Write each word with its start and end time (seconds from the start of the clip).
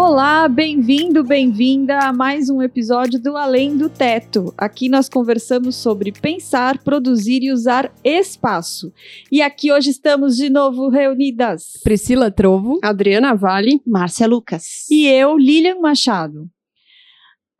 Olá, 0.00 0.46
bem-vindo, 0.46 1.24
bem-vinda 1.24 1.98
a 1.98 2.12
mais 2.12 2.48
um 2.48 2.62
episódio 2.62 3.20
do 3.20 3.36
Além 3.36 3.76
do 3.76 3.90
Teto. 3.90 4.54
Aqui 4.56 4.88
nós 4.88 5.08
conversamos 5.08 5.74
sobre 5.74 6.12
pensar, 6.12 6.78
produzir 6.84 7.42
e 7.42 7.50
usar 7.50 7.92
espaço. 8.04 8.92
E 9.30 9.42
aqui 9.42 9.72
hoje 9.72 9.90
estamos 9.90 10.36
de 10.36 10.48
novo 10.48 10.88
reunidas. 10.88 11.80
Priscila 11.82 12.30
Trovo, 12.30 12.78
Adriana 12.80 13.34
Vale, 13.34 13.82
Márcia 13.84 14.28
Lucas. 14.28 14.88
E 14.88 15.08
eu, 15.08 15.36
Lilian 15.36 15.80
Machado. 15.80 16.48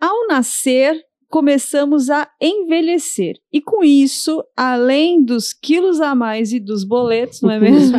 Ao 0.00 0.28
nascer, 0.28 0.94
começamos 1.28 2.08
a 2.08 2.28
envelhecer. 2.40 3.36
E 3.52 3.60
com 3.60 3.84
isso, 3.84 4.42
além 4.56 5.22
dos 5.22 5.52
quilos 5.52 6.00
a 6.00 6.14
mais 6.14 6.52
e 6.52 6.58
dos 6.58 6.84
boletos, 6.84 7.42
não 7.42 7.50
é 7.50 7.60
mesmo? 7.60 7.98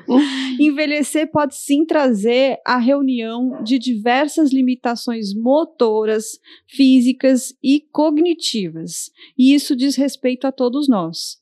envelhecer 0.58 1.30
pode 1.30 1.54
sim 1.54 1.84
trazer 1.84 2.58
a 2.66 2.78
reunião 2.78 3.62
de 3.62 3.78
diversas 3.78 4.52
limitações 4.52 5.34
motoras, 5.34 6.38
físicas 6.66 7.54
e 7.62 7.80
cognitivas. 7.92 9.10
E 9.36 9.54
isso 9.54 9.76
diz 9.76 9.96
respeito 9.96 10.46
a 10.46 10.52
todos 10.52 10.88
nós. 10.88 11.41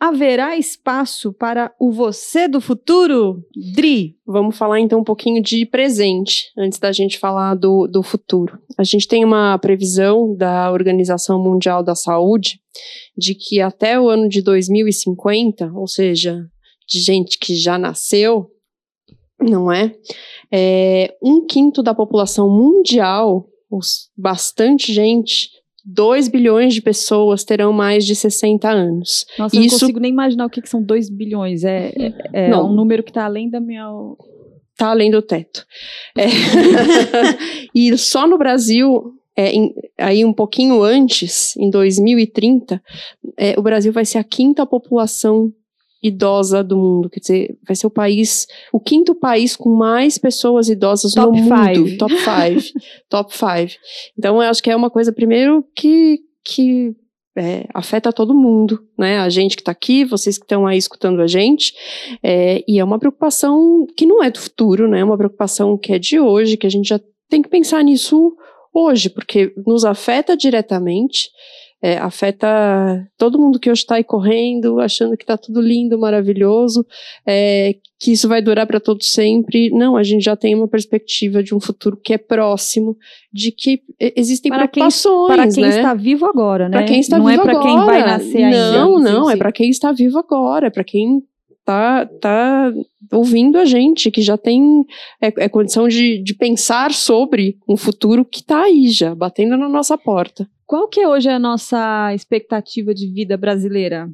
Haverá 0.00 0.56
espaço 0.56 1.32
para 1.32 1.74
o 1.78 1.90
você 1.90 2.46
do 2.46 2.60
futuro? 2.60 3.44
Dri. 3.74 4.16
Vamos 4.24 4.56
falar 4.56 4.78
então 4.78 5.00
um 5.00 5.04
pouquinho 5.04 5.42
de 5.42 5.66
presente, 5.66 6.44
antes 6.56 6.78
da 6.78 6.92
gente 6.92 7.18
falar 7.18 7.56
do, 7.56 7.88
do 7.88 8.00
futuro. 8.00 8.60
A 8.78 8.84
gente 8.84 9.08
tem 9.08 9.24
uma 9.24 9.58
previsão 9.58 10.36
da 10.36 10.70
Organização 10.70 11.42
Mundial 11.42 11.82
da 11.82 11.96
Saúde 11.96 12.60
de 13.16 13.34
que 13.34 13.60
até 13.60 13.98
o 13.98 14.08
ano 14.08 14.28
de 14.28 14.40
2050, 14.40 15.72
ou 15.74 15.88
seja, 15.88 16.46
de 16.88 17.00
gente 17.00 17.36
que 17.36 17.56
já 17.56 17.76
nasceu, 17.76 18.46
não 19.40 19.70
é? 19.70 19.92
é 20.52 21.16
um 21.20 21.44
quinto 21.44 21.82
da 21.82 21.92
população 21.92 22.48
mundial, 22.48 23.48
bastante 24.16 24.92
gente, 24.92 25.50
2 25.90 26.28
bilhões 26.28 26.74
de 26.74 26.82
pessoas 26.82 27.44
terão 27.44 27.72
mais 27.72 28.04
de 28.04 28.14
60 28.14 28.68
anos. 28.68 29.24
Nossa, 29.38 29.56
eu 29.56 29.62
não 29.62 29.68
consigo 29.70 29.98
nem 29.98 30.10
imaginar 30.10 30.44
o 30.44 30.50
que, 30.50 30.60
que 30.60 30.68
são 30.68 30.82
2 30.82 31.08
bilhões. 31.08 31.64
É, 31.64 31.90
é, 32.32 32.50
é 32.50 32.56
um 32.56 32.74
número 32.74 33.02
que 33.02 33.10
está 33.10 33.24
além 33.24 33.48
da 33.48 33.58
minha. 33.58 33.86
Está 34.72 34.90
além 34.90 35.10
do 35.10 35.22
teto. 35.22 35.66
É. 36.16 36.26
e 37.74 37.96
só 37.96 38.26
no 38.26 38.36
Brasil, 38.36 39.14
é, 39.34 39.50
em, 39.50 39.74
aí 39.96 40.24
um 40.26 40.32
pouquinho 40.32 40.82
antes, 40.82 41.56
em 41.56 41.70
2030, 41.70 42.82
é, 43.36 43.58
o 43.58 43.62
Brasil 43.62 43.90
vai 43.90 44.04
ser 44.04 44.18
a 44.18 44.24
quinta 44.24 44.66
população 44.66 45.50
idosa 46.02 46.62
do 46.62 46.76
mundo, 46.76 47.10
quer 47.10 47.20
dizer, 47.20 47.58
vai 47.66 47.74
ser 47.74 47.86
o 47.86 47.90
país, 47.90 48.46
o 48.72 48.78
quinto 48.78 49.14
país 49.14 49.56
com 49.56 49.70
mais 49.70 50.16
pessoas 50.16 50.68
idosas 50.68 51.12
top 51.12 51.40
no 51.40 51.48
five. 51.48 51.78
mundo, 51.78 51.98
top 51.98 52.14
five, 52.14 52.72
top 53.10 53.36
five. 53.36 53.76
Então 54.16 54.42
eu 54.42 54.48
acho 54.48 54.62
que 54.62 54.70
é 54.70 54.76
uma 54.76 54.90
coisa 54.90 55.12
primeiro 55.12 55.64
que 55.74 56.20
que 56.44 56.96
é, 57.36 57.66
afeta 57.74 58.12
todo 58.12 58.34
mundo, 58.34 58.80
né? 58.98 59.18
A 59.18 59.28
gente 59.28 59.54
que 59.54 59.62
está 59.62 59.70
aqui, 59.70 60.04
vocês 60.04 60.38
que 60.38 60.44
estão 60.44 60.66
aí 60.66 60.78
escutando 60.78 61.20
a 61.20 61.26
gente, 61.26 61.72
é, 62.22 62.64
e 62.66 62.78
é 62.78 62.84
uma 62.84 62.98
preocupação 62.98 63.86
que 63.96 64.06
não 64.06 64.22
é 64.22 64.30
do 64.30 64.38
futuro, 64.38 64.88
né? 64.88 65.00
É 65.00 65.04
uma 65.04 65.16
preocupação 65.16 65.76
que 65.76 65.92
é 65.92 65.98
de 65.98 66.18
hoje, 66.18 66.56
que 66.56 66.66
a 66.66 66.70
gente 66.70 66.88
já 66.88 67.00
tem 67.28 67.42
que 67.42 67.48
pensar 67.48 67.84
nisso 67.84 68.34
hoje, 68.72 69.10
porque 69.10 69.52
nos 69.66 69.84
afeta 69.84 70.36
diretamente 70.36 71.30
é, 71.80 71.96
afeta 71.96 72.48
todo 73.16 73.38
mundo 73.38 73.58
que 73.60 73.70
hoje 73.70 73.82
está 73.82 73.96
aí 73.96 74.04
correndo, 74.04 74.80
achando 74.80 75.16
que 75.16 75.22
está 75.22 75.36
tudo 75.36 75.60
lindo, 75.60 75.98
maravilhoso, 75.98 76.84
é, 77.26 77.76
que 78.00 78.12
isso 78.12 78.28
vai 78.28 78.42
durar 78.42 78.66
para 78.66 78.80
todo 78.80 79.02
sempre. 79.04 79.70
Não, 79.70 79.96
a 79.96 80.02
gente 80.02 80.24
já 80.24 80.34
tem 80.34 80.54
uma 80.54 80.66
perspectiva 80.66 81.42
de 81.42 81.54
um 81.54 81.60
futuro 81.60 81.96
que 81.96 82.12
é 82.12 82.18
próximo, 82.18 82.96
de 83.32 83.52
que 83.52 83.80
existem 84.16 84.50
para 84.50 84.66
preocupações. 84.66 85.28
Quem, 85.28 85.36
para 85.36 85.54
quem 85.54 85.64
né? 85.64 85.76
está 85.76 85.94
vivo 85.94 86.26
agora, 86.26 86.68
né? 86.68 86.78
Para 86.78 86.86
quem 86.86 87.00
está 87.00 87.18
não 87.18 87.26
vivo 87.26 87.42
é 87.42 87.44
para 87.44 87.60
quem 87.60 87.76
vai 87.76 88.00
nascer 88.00 88.42
ainda. 88.44 88.72
Não, 88.72 88.98
não, 88.98 89.30
é 89.30 89.36
para 89.36 89.52
quem 89.52 89.70
está 89.70 89.92
vivo 89.92 90.18
agora, 90.18 90.66
é 90.66 90.70
para 90.70 90.84
quem 90.84 91.22
tá, 91.64 92.06
tá 92.06 92.72
ouvindo 93.12 93.56
a 93.56 93.64
gente, 93.64 94.10
que 94.10 94.22
já 94.22 94.36
tem 94.36 94.84
é, 95.20 95.44
é 95.44 95.48
condição 95.48 95.86
de, 95.86 96.20
de 96.22 96.34
pensar 96.34 96.92
sobre 96.92 97.56
um 97.68 97.76
futuro 97.76 98.24
que 98.24 98.40
está 98.40 98.62
aí 98.62 98.88
já, 98.88 99.14
batendo 99.14 99.56
na 99.56 99.68
nossa 99.68 99.96
porta. 99.96 100.48
Qual 100.68 100.86
que 100.86 101.00
é 101.00 101.08
hoje 101.08 101.30
a 101.30 101.38
nossa 101.38 102.14
expectativa 102.14 102.92
de 102.92 103.10
vida 103.10 103.38
brasileira? 103.38 104.06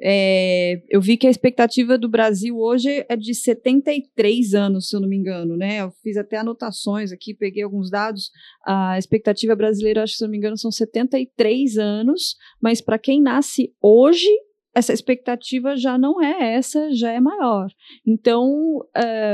É, 0.00 0.82
eu 0.88 1.02
vi 1.02 1.18
que 1.18 1.26
a 1.26 1.30
expectativa 1.30 1.98
do 1.98 2.08
Brasil 2.08 2.56
hoje 2.56 3.04
é 3.10 3.14
de 3.14 3.34
73 3.34 4.54
anos, 4.54 4.88
se 4.88 4.96
eu 4.96 5.00
não 5.00 5.08
me 5.08 5.18
engano, 5.18 5.54
né? 5.54 5.82
Eu 5.82 5.90
fiz 6.02 6.16
até 6.16 6.38
anotações 6.38 7.12
aqui, 7.12 7.34
peguei 7.34 7.62
alguns 7.62 7.90
dados. 7.90 8.30
A 8.66 8.96
expectativa 8.96 9.54
brasileira, 9.54 10.02
acho 10.02 10.14
que 10.14 10.16
se 10.16 10.24
eu 10.24 10.28
não 10.28 10.32
me 10.32 10.38
engano, 10.38 10.56
são 10.56 10.72
73 10.72 11.76
anos, 11.76 12.36
mas 12.58 12.80
para 12.80 12.98
quem 12.98 13.20
nasce 13.20 13.70
hoje, 13.78 14.30
essa 14.74 14.94
expectativa 14.94 15.76
já 15.76 15.98
não 15.98 16.22
é 16.22 16.54
essa, 16.54 16.90
já 16.90 17.12
é 17.12 17.20
maior. 17.20 17.68
Então, 18.06 18.80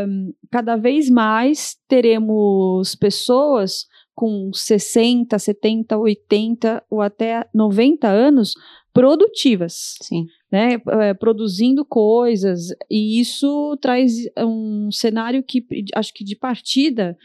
um, 0.08 0.34
cada 0.50 0.74
vez 0.74 1.08
mais 1.08 1.76
teremos 1.86 2.96
pessoas 2.96 3.86
com 4.22 4.52
60, 4.52 5.36
70, 5.36 5.98
80 5.98 6.84
ou 6.88 7.00
até 7.00 7.44
90 7.52 8.06
anos 8.06 8.54
produtivas. 8.94 9.96
Sim. 10.00 10.26
Né, 10.48 10.80
é, 11.00 11.12
produzindo 11.12 11.84
coisas, 11.84 12.68
e 12.88 13.18
isso 13.18 13.76
traz 13.80 14.12
um 14.38 14.92
cenário 14.92 15.42
que 15.42 15.66
acho 15.92 16.14
que 16.14 16.22
de 16.22 16.36
partida 16.36 17.16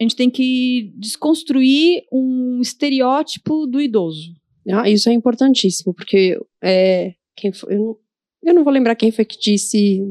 a 0.00 0.02
gente 0.02 0.16
tem 0.16 0.28
que 0.28 0.92
desconstruir 0.96 2.02
um 2.10 2.60
estereótipo 2.60 3.66
do 3.68 3.80
idoso. 3.80 4.32
Ah, 4.68 4.88
isso 4.90 5.08
é 5.08 5.12
importantíssimo, 5.12 5.94
porque 5.94 6.40
é, 6.60 7.12
quem 7.36 7.52
foi, 7.52 7.74
eu, 7.74 7.78
não, 7.78 7.96
eu 8.42 8.54
não 8.54 8.64
vou 8.64 8.72
lembrar 8.72 8.96
quem 8.96 9.12
foi 9.12 9.24
que 9.24 9.38
disse 9.38 10.02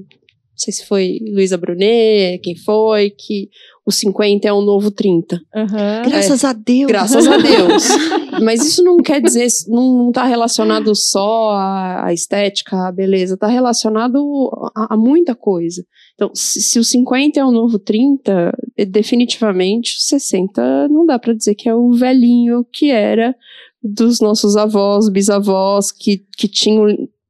sei 0.59 0.73
se 0.73 0.85
foi 0.85 1.19
Luísa 1.31 1.57
Brunet, 1.57 2.39
quem 2.41 2.55
foi, 2.55 3.09
que 3.11 3.49
o 3.85 3.91
50 3.91 4.47
é 4.47 4.53
o 4.53 4.61
novo 4.61 4.91
30. 4.91 5.35
Uhum. 5.55 6.09
Graças 6.09 6.43
é, 6.43 6.47
a 6.47 6.53
Deus. 6.53 6.87
Graças 6.87 7.27
a 7.27 7.37
Deus. 7.37 7.83
Mas 8.43 8.65
isso 8.65 8.83
não 8.83 8.97
quer 8.97 9.21
dizer, 9.21 9.47
não 9.67 10.09
está 10.09 10.23
relacionado 10.25 10.93
só 10.95 11.51
à, 11.55 12.13
estética, 12.13 12.87
à 12.87 12.91
beleza, 12.91 13.33
está 13.33 13.47
relacionado 13.47 14.51
a, 14.75 14.93
a, 14.93 14.97
muita 14.97 15.33
coisa. 15.33 15.83
Então, 16.13 16.29
se, 16.35 16.61
se 16.61 16.77
o 16.77 16.83
50 16.83 17.39
é 17.39 17.43
o 17.43 17.51
novo 17.51 17.79
30, 17.79 18.51
definitivamente 18.87 19.95
o 19.97 20.01
60 20.01 20.87
não 20.89 21.05
dá 21.05 21.17
para 21.17 21.33
dizer 21.33 21.55
que 21.55 21.67
é 21.67 21.73
o 21.73 21.91
velhinho 21.91 22.65
que 22.71 22.91
era 22.91 23.35
dos 23.81 24.19
nossos 24.19 24.55
avós, 24.55 25.09
bisavós, 25.09 25.91
que, 25.91 26.23
que 26.37 26.47
tinham, 26.47 26.85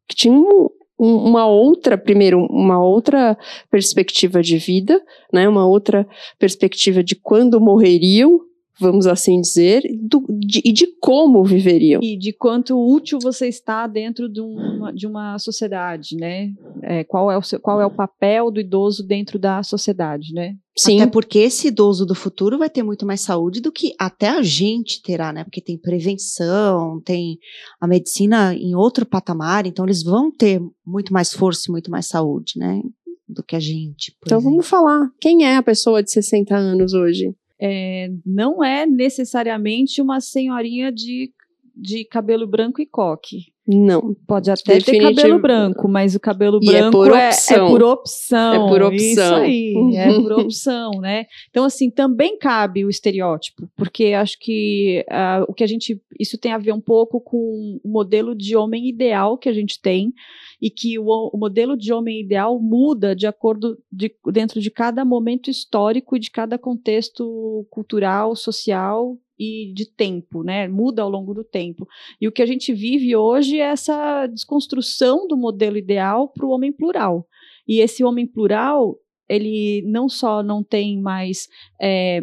que 0.07 0.16
tinham 0.16 0.69
uma 1.00 1.48
outra, 1.48 1.98
primeiro, 1.98 2.46
uma 2.48 2.84
outra 2.84 3.38
perspectiva 3.72 4.42
de 4.42 4.58
vida, 4.58 5.02
né, 5.32 5.48
uma 5.48 5.66
outra 5.66 6.06
perspectiva 6.38 7.02
de 7.02 7.16
quando 7.16 7.62
morreriam, 7.62 8.42
vamos 8.79 9.06
assim 9.06 9.41
dizer, 9.41 9.84
do, 10.01 10.25
de, 10.29 10.62
e 10.63 10.72
de 10.72 10.88
como 11.00 11.44
viveriam. 11.44 12.01
E 12.01 12.17
de 12.17 12.31
quanto 12.31 12.79
útil 12.79 13.19
você 13.22 13.47
está 13.47 13.85
dentro 13.88 14.29
de 14.29 14.40
uma, 14.41 14.94
de 14.94 15.06
uma 15.06 15.38
sociedade, 15.38 16.16
né? 16.16 16.51
É, 16.81 17.03
qual, 17.03 17.29
é 17.29 17.38
o 17.38 17.41
seu, 17.41 17.59
qual 17.59 17.81
é 17.81 17.85
o 17.85 17.91
papel 17.91 18.50
do 18.50 18.59
idoso 18.59 19.06
dentro 19.06 19.38
da 19.38 19.62
sociedade, 19.63 20.34
né? 20.34 20.56
Sim. 20.78 21.01
Até 21.01 21.12
porque 21.12 21.40
esse 21.40 21.67
idoso 21.67 22.06
do 22.06 22.16
futuro 22.16 22.57
vai 22.57 22.69
ter 22.69 22.84
muito 22.84 23.06
mais 23.06 23.19
saúde 23.19 23.59
do 23.59 23.72
que 23.72 23.94
até 24.00 24.29
a 24.29 24.41
gente 24.41 25.01
terá, 25.01 25.34
né? 25.34 25.44
Porque 25.44 25.61
tem 25.61 25.78
prevenção, 25.78 27.01
tem 27.01 27.38
a 27.81 27.88
medicina 27.88 28.53
em 28.53 28.75
outro 28.75 29.06
patamar, 29.06 29.66
então 29.66 29.85
eles 29.85 30.03
vão 30.03 30.31
ter 30.31 30.61
muito 30.85 31.11
mais 31.11 31.34
força 31.34 31.63
e 31.67 31.72
muito 31.72 31.91
mais 31.91 32.07
saúde, 32.07 32.53
né? 32.56 32.81
Do 33.28 33.43
que 33.43 33.55
a 33.55 33.59
gente. 33.59 34.16
então 34.25 34.37
exemplo. 34.37 34.52
vamos 34.52 34.67
falar. 34.67 35.09
Quem 35.20 35.46
é 35.46 35.58
a 35.58 35.64
pessoa 35.64 36.02
de 36.02 36.11
60 36.11 36.55
anos 36.55 36.93
hoje? 36.93 37.35
É, 37.59 38.09
não 38.26 38.64
é 38.64 38.85
necessariamente 38.85 40.02
uma 40.02 40.22
senhorinha 40.22 40.91
de, 40.91 41.34
de 41.76 42.06
cabelo 42.06 42.47
branco 42.47 42.82
e 42.82 42.85
coque. 42.85 43.53
Não. 43.72 44.16
Pode 44.26 44.50
até 44.50 44.80
ter 44.80 45.00
cabelo 45.00 45.40
branco, 45.40 45.88
mas 45.88 46.16
o 46.16 46.20
cabelo 46.20 46.60
e 46.60 46.66
branco 46.66 47.06
é 47.06 47.08
por, 47.08 47.16
é, 47.16 47.30
é 47.30 47.68
por 47.68 47.84
opção. 47.84 48.54
É 48.54 48.68
por 48.68 48.82
opção. 48.82 48.98
Isso 48.98 49.36
aí, 49.36 49.96
é 49.96 50.08
por 50.20 50.32
opção, 50.32 50.92
né? 51.00 51.28
Então, 51.52 51.64
assim, 51.64 51.92
também 51.92 52.36
cabe 52.40 52.84
o 52.84 52.90
estereótipo, 52.90 53.70
porque 53.76 54.06
acho 54.06 54.40
que 54.40 55.06
uh, 55.08 55.46
o 55.48 55.54
que 55.54 55.64
a 55.64 55.68
gente. 55.68 56.02
Isso 56.20 56.36
tem 56.36 56.52
a 56.52 56.58
ver 56.58 56.74
um 56.74 56.82
pouco 56.82 57.22
com 57.22 57.80
o 57.84 57.88
modelo 57.88 58.36
de 58.36 58.56
homem 58.58 58.90
ideal 58.90 59.38
que 59.38 59.48
a 59.48 59.54
gente 59.54 59.80
tem, 59.80 60.12
e 60.60 60.72
que 60.72 60.98
o, 60.98 61.30
o 61.32 61.38
modelo 61.38 61.78
de 61.78 61.94
homem 61.94 62.22
ideal 62.22 62.60
muda 62.60 63.16
de 63.16 63.28
acordo 63.28 63.78
de, 63.92 64.12
dentro 64.32 64.60
de 64.60 64.72
cada 64.72 65.06
momento 65.06 65.48
histórico 65.48 66.16
e 66.16 66.20
de 66.20 66.32
cada 66.32 66.58
contexto 66.58 67.68
cultural, 67.70 68.36
social 68.36 69.16
e 69.40 69.72
de 69.74 69.90
tempo, 69.90 70.44
né? 70.44 70.68
Muda 70.68 71.02
ao 71.02 71.09
longo 71.09 71.34
do 71.34 71.44
tempo. 71.44 71.88
E 72.20 72.28
o 72.28 72.32
que 72.32 72.41
a 72.41 72.46
gente 72.46 72.74
vive 72.74 73.16
hoje 73.16 73.58
é 73.58 73.70
essa 73.70 74.28
desconstrução 74.28 75.28
do 75.28 75.38
modelo 75.38 75.78
ideal 75.78 76.28
para 76.28 76.46
o 76.46 76.50
homem 76.50 76.74
plural. 76.74 77.26
E 77.68 77.80
esse 77.80 78.03
homem 78.03 78.28
plural 78.28 78.97
ele 79.30 79.84
não 79.86 80.09
só 80.09 80.41
não 80.41 80.64
tem 80.64 81.00
mais 81.00 81.47
é, 81.80 82.20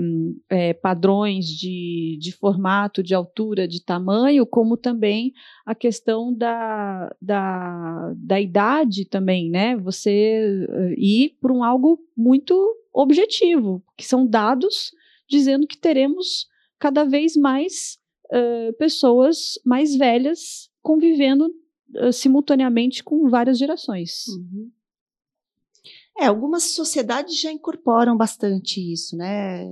é, 0.51 0.75
padrões 0.75 1.47
de, 1.47 2.19
de 2.21 2.33
formato, 2.33 3.01
de 3.01 3.15
altura, 3.15 3.69
de 3.69 3.81
tamanho, 3.83 4.45
como 4.45 4.77
também 4.77 5.33
a 5.65 5.73
questão 5.73 6.35
da, 6.35 7.15
da, 7.23 8.13
da 8.17 8.41
idade 8.41 9.05
também, 9.05 9.49
né? 9.49 9.77
Você 9.77 10.67
eh, 10.69 10.95
ir 10.99 11.37
para 11.41 11.53
um 11.53 11.63
algo 11.63 12.01
muito 12.17 12.57
objetivo, 12.93 13.81
que 13.97 14.05
são 14.05 14.27
dados 14.27 14.91
dizendo 15.29 15.67
que 15.67 15.79
teremos 15.79 16.49
cada 16.79 17.05
vez 17.05 17.37
mais 17.37 17.99
uh, 18.27 18.73
pessoas 18.79 19.59
mais 19.65 19.97
velhas 19.97 20.71
convivendo 20.83 21.47
uh, 21.97 22.13
simultaneamente 22.13 23.03
com 23.03 23.29
várias 23.29 23.59
gerações. 23.59 24.27
Uhum. 24.29 24.71
É, 26.19 26.27
algumas 26.27 26.75
sociedades 26.75 27.39
já 27.39 27.53
incorporam 27.53 28.17
bastante 28.17 28.81
isso, 28.81 29.17
né? 29.17 29.67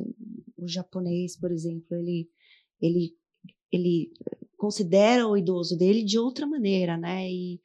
O 0.58 0.68
japonês, 0.68 1.38
por 1.38 1.50
exemplo, 1.50 1.96
ele, 1.96 2.28
ele, 2.80 3.16
ele 3.72 4.12
considera 4.56 5.26
o 5.26 5.36
idoso 5.38 5.76
dele 5.76 6.04
de 6.04 6.18
outra 6.18 6.46
maneira, 6.46 6.98
né? 6.98 7.30
E, 7.30 7.60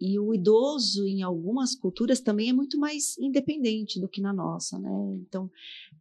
e 0.00 0.18
o 0.18 0.34
idoso, 0.34 1.06
em 1.06 1.22
algumas 1.22 1.74
culturas, 1.74 2.20
também 2.20 2.50
é 2.50 2.52
muito 2.52 2.78
mais 2.78 3.16
independente 3.18 4.00
do 4.00 4.08
que 4.08 4.20
na 4.20 4.32
nossa, 4.32 4.78
né? 4.78 4.90
Então, 5.26 5.50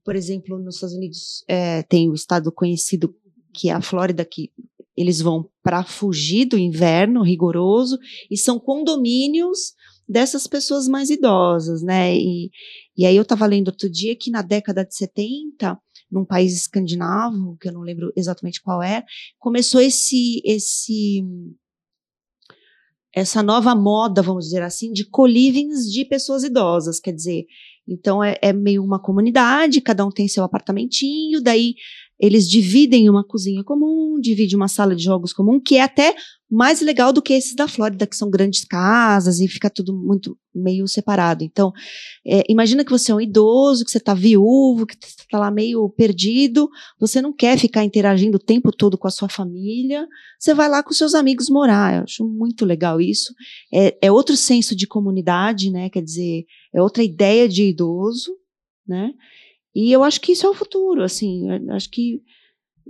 por 0.04 0.16
exemplo, 0.16 0.58
nos 0.60 0.76
Estados 0.76 0.96
Unidos 0.96 1.44
é, 1.48 1.84
tem 1.84 2.10
o 2.10 2.14
estado 2.14 2.52
conhecido 2.52 3.16
que 3.54 3.70
é 3.70 3.74
a 3.74 3.82
Flórida, 3.82 4.26
que 4.26 4.52
eles 4.98 5.22
vão 5.22 5.48
para 5.62 5.84
fugir 5.84 6.46
do 6.46 6.58
inverno 6.58 7.22
rigoroso 7.24 7.98
e 8.30 8.38
são 8.38 8.60
condomínios 8.60 9.74
dessas 10.08 10.48
pessoas 10.48 10.88
mais 10.88 11.10
idosas, 11.10 11.82
né? 11.82 12.16
E, 12.16 12.52
e 12.98 13.06
aí 13.06 13.16
eu 13.16 13.24
estava 13.24 13.46
lendo 13.46 13.70
outro 13.70 13.90
dia 13.90 14.16
que 14.16 14.30
na 14.30 14.42
década 14.42 14.86
de 14.86 14.96
70, 14.96 15.80
num 16.12 16.26
país 16.26 16.56
escandinavo, 16.56 17.58
que 17.60 17.70
eu 17.70 17.74
não 17.74 17.82
lembro 17.82 18.12
exatamente 18.16 18.62
qual 18.62 18.84
é, 18.84 19.04
começou 19.40 19.82
esse 19.82 20.42
esse 20.46 21.24
essa 23.16 23.44
nova 23.44 23.76
moda, 23.76 24.22
vamos 24.22 24.46
dizer 24.46 24.64
assim, 24.64 24.92
de 24.92 25.08
colivings 25.10 25.92
de 25.92 26.04
pessoas 26.04 26.44
idosas, 26.44 27.00
quer 27.00 27.12
dizer, 27.12 27.46
então 27.88 28.24
é, 28.24 28.38
é 28.42 28.52
meio 28.52 28.84
uma 28.84 29.00
comunidade, 29.00 29.82
cada 29.82 30.06
um 30.06 30.10
tem 30.10 30.28
seu 30.28 30.44
apartamentinho, 30.44 31.42
daí 31.42 31.76
eles 32.20 32.50
dividem 32.50 33.10
uma 33.10 33.24
cozinha 33.24 33.64
comum, 33.64 34.20
dividem 34.20 34.56
uma 34.56 34.68
sala 34.68 34.96
de 34.96 35.04
jogos 35.04 35.34
comum, 35.34 35.60
que 35.60 35.76
é 35.76 35.82
até 35.82 36.16
mais 36.54 36.82
legal 36.82 37.12
do 37.12 37.20
que 37.20 37.34
esses 37.34 37.56
da 37.56 37.68
Flórida, 37.68 38.06
que 38.06 38.16
são 38.16 38.30
grandes 38.30 38.64
casas 38.64 39.40
e 39.40 39.48
fica 39.48 39.72
tudo 39.72 39.92
muito 39.92 40.38
meio 40.54 40.88
separado. 40.88 41.44
Então, 41.44 41.74
é, 42.24 42.44
imagina 42.48 42.86
que 42.86 42.92
você 42.92 43.12
é 43.12 43.16
um 43.16 43.20
idoso, 43.20 43.84
que 43.84 43.90
você 43.90 43.98
está 43.98 44.14
viúvo, 44.14 44.86
que 44.86 44.96
está 45.04 45.40
lá 45.40 45.50
meio 45.50 45.90
perdido, 45.90 46.70
você 47.00 47.24
não 47.24 47.34
quer 47.34 47.58
ficar 47.58 47.84
interagindo 47.84 48.38
o 48.38 48.40
tempo 48.40 48.72
todo 48.72 49.00
com 49.00 49.08
a 49.08 49.12
sua 49.12 49.28
família, 49.28 50.08
você 50.38 50.54
vai 50.54 50.70
lá 50.70 50.84
com 50.84 50.94
seus 50.94 51.16
amigos 51.16 51.50
morar. 51.50 51.98
Eu 51.98 52.04
acho 52.04 52.24
muito 52.24 52.66
legal 52.66 53.02
isso. 53.02 53.34
É, 53.74 53.98
é 54.00 54.12
outro 54.12 54.38
senso 54.38 54.76
de 54.76 54.86
comunidade, 54.86 55.72
né? 55.72 55.90
Quer 55.90 56.04
dizer, 56.04 56.46
é 56.72 56.80
outra 56.80 57.04
ideia 57.04 57.50
de 57.50 57.64
idoso, 57.64 58.32
né? 58.88 59.12
E 59.74 59.92
eu 59.92 60.04
acho 60.04 60.22
que 60.22 60.34
isso 60.34 60.46
é 60.46 60.50
o 60.52 60.54
futuro, 60.54 61.02
assim, 61.02 61.48
acho 61.72 61.90
que 61.90 62.22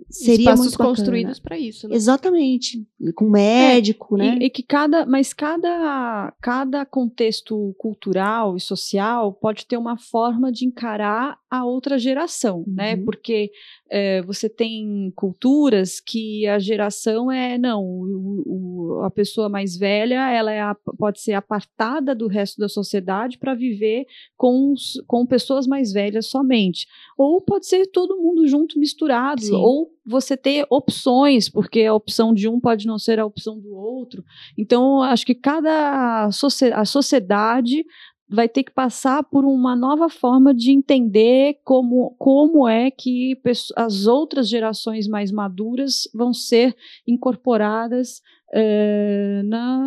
seria 0.10 0.52
Espaços 0.52 0.76
construídos 0.76 1.40
para 1.40 1.58
isso, 1.58 1.88
né? 1.88 1.96
Exatamente, 1.96 2.86
com 3.16 3.30
médico, 3.30 4.16
É, 4.16 4.20
né? 4.20 4.38
E, 4.42 4.46
e 4.46 4.50
que 4.50 4.64
cada, 4.64 5.06
mas 5.06 5.34
cada, 5.34 6.34
cada 6.42 6.86
contexto 6.86 7.76
cultural 7.78 8.56
e 8.56 8.60
social 8.60 9.34
pode 9.34 9.66
ter 9.66 9.78
uma 9.78 9.98
forma 9.98 10.52
de 10.52 10.66
encarar 10.66 11.38
a 11.50 11.66
outra 11.66 11.98
geração, 12.00 12.64
né? 12.68 12.96
Uhum. 12.96 13.06
Porque 13.06 13.52
é, 13.90 14.22
você 14.24 14.50
tem 14.50 15.12
culturas 15.16 16.00
que 16.00 16.48
a 16.48 16.58
geração 16.58 17.32
é 17.32 17.58
não, 17.60 17.84
o- 17.84 18.44
o- 18.46 19.04
a 19.04 19.12
pessoa 19.12 19.48
mais 19.50 19.78
velha 19.78 20.32
ela 20.32 20.52
é 20.52 20.62
a- 20.62 20.76
pode 20.98 21.22
ser 21.22 21.34
apartada 21.34 22.16
do 22.16 22.28
resto 22.28 22.60
da 22.60 22.68
sociedade 22.68 23.38
para 23.38 23.54
viver 23.54 24.06
com, 24.36 24.74
com 25.06 25.26
pessoas 25.26 25.68
mais 25.68 25.92
velhas 25.92 26.26
somente, 26.28 26.88
ou 27.18 27.40
pode 27.42 27.68
ser 27.68 27.86
todo 27.88 28.18
mundo 28.18 28.48
junto 28.48 28.80
misturado, 28.80 29.42
Sim. 29.44 29.54
ou 29.54 29.83
você 30.06 30.36
ter 30.36 30.66
opções, 30.70 31.50
porque 31.50 31.84
a 31.84 31.94
opção 31.94 32.34
de 32.34 32.48
um 32.48 32.60
pode 32.60 32.86
não 32.86 32.98
ser 32.98 33.20
a 33.20 33.26
opção 33.26 33.60
do 33.60 33.74
outro. 33.76 34.24
Então, 34.58 35.02
acho 35.02 35.26
que 35.26 35.36
cada 35.36 36.26
a 36.26 36.86
sociedade 36.86 37.86
vai 38.28 38.50
ter 38.50 38.64
que 38.64 38.72
passar 38.72 39.24
por 39.24 39.46
uma 39.46 39.76
nova 39.76 40.10
forma 40.10 40.54
de 40.54 40.72
entender 40.72 41.60
como, 41.64 42.16
como 42.18 42.68
é 42.68 42.90
que 42.90 43.40
as 43.76 44.08
outras 44.08 44.50
gerações 44.50 45.08
mais 45.08 45.32
maduras 45.32 46.10
vão 46.14 46.34
ser 46.34 46.76
incorporadas 47.08 48.22
eh, 48.52 49.42
na, 49.46 49.84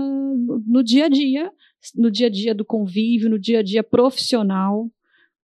no 0.66 0.82
dia 0.84 1.06
a 1.06 1.08
dia, 1.08 1.50
no 1.94 2.10
dia 2.10 2.28
a 2.28 2.30
dia 2.30 2.54
do 2.54 2.64
convívio, 2.64 3.30
no 3.30 3.38
dia 3.38 3.60
a 3.60 3.62
dia 3.62 3.82
profissional, 3.82 4.88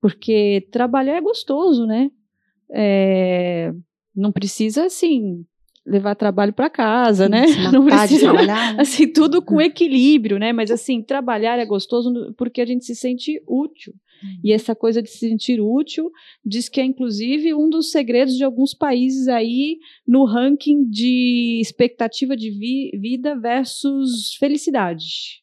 porque 0.00 0.68
trabalhar 0.70 1.16
é 1.16 1.20
gostoso, 1.20 1.86
né? 1.86 2.10
É, 2.74 3.72
não 4.14 4.30
precisa, 4.32 4.84
assim, 4.86 5.44
levar 5.86 6.14
trabalho 6.14 6.52
para 6.52 6.70
casa, 6.70 7.28
né? 7.28 7.46
Se 7.48 7.58
Não 7.72 7.84
precisa, 7.86 8.20
trabalhar. 8.26 8.74
né? 8.74 8.82
assim, 8.82 9.06
tudo 9.12 9.42
com 9.42 9.60
equilíbrio, 9.60 10.38
né? 10.38 10.52
Mas 10.52 10.70
assim, 10.70 11.02
trabalhar 11.02 11.58
é 11.58 11.66
gostoso 11.66 12.12
porque 12.36 12.60
a 12.60 12.66
gente 12.66 12.84
se 12.84 12.94
sente 12.94 13.42
útil. 13.48 13.92
E 14.44 14.52
essa 14.52 14.72
coisa 14.76 15.02
de 15.02 15.10
se 15.10 15.18
sentir 15.18 15.60
útil 15.60 16.08
diz 16.46 16.68
que 16.68 16.80
é 16.80 16.84
inclusive 16.84 17.52
um 17.54 17.68
dos 17.68 17.90
segredos 17.90 18.36
de 18.36 18.44
alguns 18.44 18.72
países 18.72 19.26
aí 19.26 19.78
no 20.06 20.24
ranking 20.24 20.84
de 20.88 21.58
expectativa 21.60 22.36
de 22.36 22.50
vi- 22.50 22.92
vida 23.00 23.34
versus 23.36 24.36
felicidade. 24.38 25.41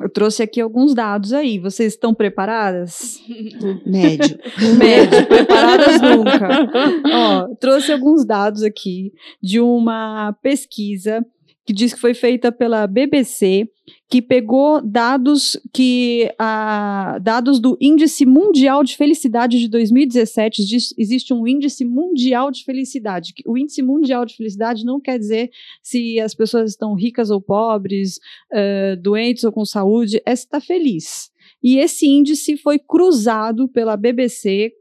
Eu 0.00 0.08
trouxe 0.08 0.42
aqui 0.42 0.60
alguns 0.60 0.94
dados 0.94 1.32
aí. 1.32 1.58
Vocês 1.58 1.92
estão 1.92 2.14
preparadas? 2.14 3.20
Médio. 3.84 4.38
Médio, 4.78 5.26
preparadas 5.28 6.00
nunca. 6.00 6.70
Ó, 7.12 7.54
trouxe 7.56 7.92
alguns 7.92 8.24
dados 8.24 8.62
aqui 8.62 9.12
de 9.42 9.60
uma 9.60 10.32
pesquisa 10.42 11.24
que 11.66 11.72
diz 11.72 11.94
que 11.94 12.00
foi 12.00 12.12
feita 12.12 12.52
pela 12.52 12.86
BBC, 12.86 13.68
que 14.08 14.20
pegou 14.20 14.82
dados 14.82 15.58
que 15.72 16.30
ah, 16.38 17.18
dados 17.22 17.58
do 17.58 17.76
Índice 17.80 18.26
Mundial 18.26 18.84
de 18.84 18.96
Felicidade 18.96 19.58
de 19.58 19.68
2017. 19.68 20.64
Diz, 20.64 20.94
existe 20.98 21.32
um 21.32 21.46
índice 21.46 21.84
mundial 21.84 22.50
de 22.50 22.64
felicidade. 22.64 23.32
O 23.46 23.56
índice 23.56 23.82
mundial 23.82 24.26
de 24.26 24.36
felicidade 24.36 24.84
não 24.84 25.00
quer 25.00 25.18
dizer 25.18 25.50
se 25.82 26.20
as 26.20 26.34
pessoas 26.34 26.70
estão 26.70 26.94
ricas 26.94 27.30
ou 27.30 27.40
pobres, 27.40 28.18
eh, 28.52 28.96
doentes 28.96 29.44
ou 29.44 29.52
com 29.52 29.64
saúde, 29.64 30.20
é 30.26 30.36
se 30.36 30.44
está 30.44 30.60
feliz. 30.60 31.30
E 31.62 31.78
esse 31.78 32.06
índice 32.06 32.58
foi 32.58 32.78
cruzado 32.78 33.68
pela 33.68 33.96
BBC 33.96 34.72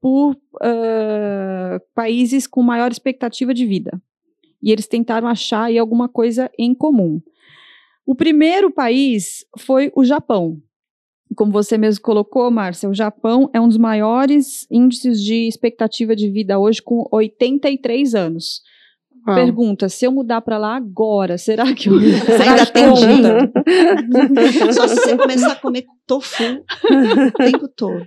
por 0.00 0.36
ah, 0.60 1.80
países 1.94 2.46
com 2.46 2.62
maior 2.62 2.92
expectativa 2.92 3.52
de 3.52 3.66
vida. 3.66 4.00
E 4.62 4.70
eles 4.70 4.86
tentaram 4.86 5.26
achar 5.26 5.64
aí 5.64 5.78
alguma 5.78 6.08
coisa 6.08 6.50
em 6.58 6.74
comum. 6.74 7.20
O 8.06 8.14
primeiro 8.14 8.70
país 8.70 9.44
foi 9.58 9.90
o 9.94 10.04
Japão. 10.04 10.60
Como 11.34 11.50
você 11.50 11.78
mesmo 11.78 12.02
colocou, 12.02 12.50
Márcia, 12.50 12.88
o 12.88 12.94
Japão 12.94 13.48
é 13.52 13.60
um 13.60 13.68
dos 13.68 13.78
maiores 13.78 14.66
índices 14.70 15.22
de 15.22 15.48
expectativa 15.48 16.14
de 16.14 16.28
vida 16.30 16.58
hoje, 16.58 16.82
com 16.82 17.06
83 17.10 18.14
anos. 18.14 18.60
Uau. 19.26 19.36
Pergunta: 19.36 19.88
se 19.88 20.04
eu 20.04 20.10
mudar 20.10 20.40
para 20.40 20.58
lá 20.58 20.74
agora, 20.74 21.38
será 21.38 21.72
que 21.72 21.88
eu 21.88 22.00
será 22.26 22.52
Ainda 22.52 22.66
que 22.66 22.72
tem 22.72 22.88
conta? 22.88 23.52
Só 24.74 24.88
se 24.88 24.96
você 24.96 25.16
começar 25.16 25.52
a 25.52 25.56
comer 25.56 25.84
tofu 26.06 26.42
o 26.42 27.30
tempo 27.32 27.68
todo. 27.68 28.04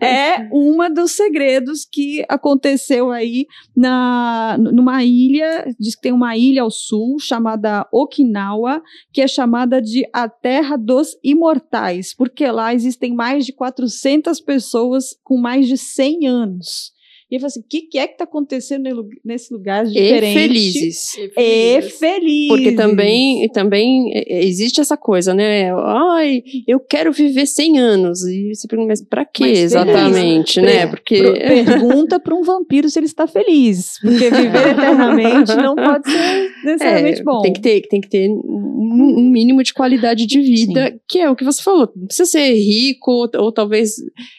é 0.00 0.48
uma 0.52 0.88
dos 0.88 1.12
segredos 1.12 1.84
que 1.90 2.24
aconteceu 2.28 3.10
aí 3.10 3.46
na, 3.76 4.56
numa 4.58 5.02
ilha, 5.02 5.66
diz 5.78 5.96
que 5.96 6.02
tem 6.02 6.12
uma 6.12 6.36
ilha 6.36 6.62
ao 6.62 6.70
sul 6.70 7.18
chamada 7.18 7.86
Okinawa, 7.92 8.80
que 9.12 9.20
é 9.20 9.26
chamada 9.26 9.82
de 9.82 10.08
a 10.12 10.28
Terra 10.28 10.76
dos 10.76 11.16
Imortais, 11.24 12.14
porque 12.14 12.46
lá 12.50 12.72
existem 12.72 13.12
mais 13.12 13.44
de 13.44 13.52
400 13.52 14.40
pessoas 14.40 15.16
com 15.24 15.36
mais 15.36 15.66
de 15.66 15.76
100 15.76 16.26
anos. 16.28 16.95
E 17.28 17.34
eu 17.34 17.40
falei 17.40 17.48
assim: 17.48 17.60
o 17.60 17.64
que, 17.68 17.82
que 17.82 17.98
é 17.98 18.06
que 18.06 18.14
está 18.14 18.24
acontecendo 18.24 19.08
nesse 19.24 19.52
lugar 19.52 19.84
diferente? 19.84 20.38
E 20.38 20.40
felizes. 20.40 21.14
E 21.36 21.82
felizes. 21.82 22.48
Porque 22.48 22.72
também, 22.72 23.48
também 23.48 24.10
existe 24.28 24.80
essa 24.80 24.96
coisa, 24.96 25.34
né? 25.34 25.72
Ai, 25.74 26.44
eu 26.68 26.78
quero 26.78 27.12
viver 27.12 27.46
100 27.46 27.78
anos. 27.78 28.22
E 28.22 28.54
você 28.54 28.68
pergunta, 28.68 28.88
mas 28.88 29.02
pra 29.02 29.24
quê 29.24 29.44
mas 29.44 29.58
exatamente, 29.58 30.60
né? 30.60 30.86
Porque. 30.86 31.16
Pergunta 31.66 32.20
para 32.20 32.34
um 32.34 32.42
vampiro 32.42 32.88
se 32.88 32.98
ele 32.98 33.06
está 33.06 33.26
feliz. 33.26 33.98
Porque 34.00 34.30
viver 34.30 34.70
eternamente 34.70 35.54
não 35.56 35.74
pode 35.74 36.10
ser 36.10 36.50
necessariamente 36.64 37.20
é, 37.20 37.24
bom. 37.24 37.42
Tem 37.42 37.52
que 37.52 37.60
ter, 37.60 37.80
tem 37.88 38.00
que 38.00 38.08
ter 38.08 38.28
um 38.30 39.30
mínimo 39.30 39.62
de 39.62 39.74
qualidade 39.74 40.26
de 40.26 40.40
vida, 40.40 40.88
Sim. 40.90 41.00
que 41.08 41.18
é 41.18 41.30
o 41.30 41.36
que 41.36 41.44
você 41.44 41.62
falou. 41.62 41.90
Não 41.96 42.06
precisa 42.06 42.30
ser 42.30 42.52
rico, 42.54 43.10
ou, 43.10 43.30
ou 43.36 43.52
talvez. 43.52 43.94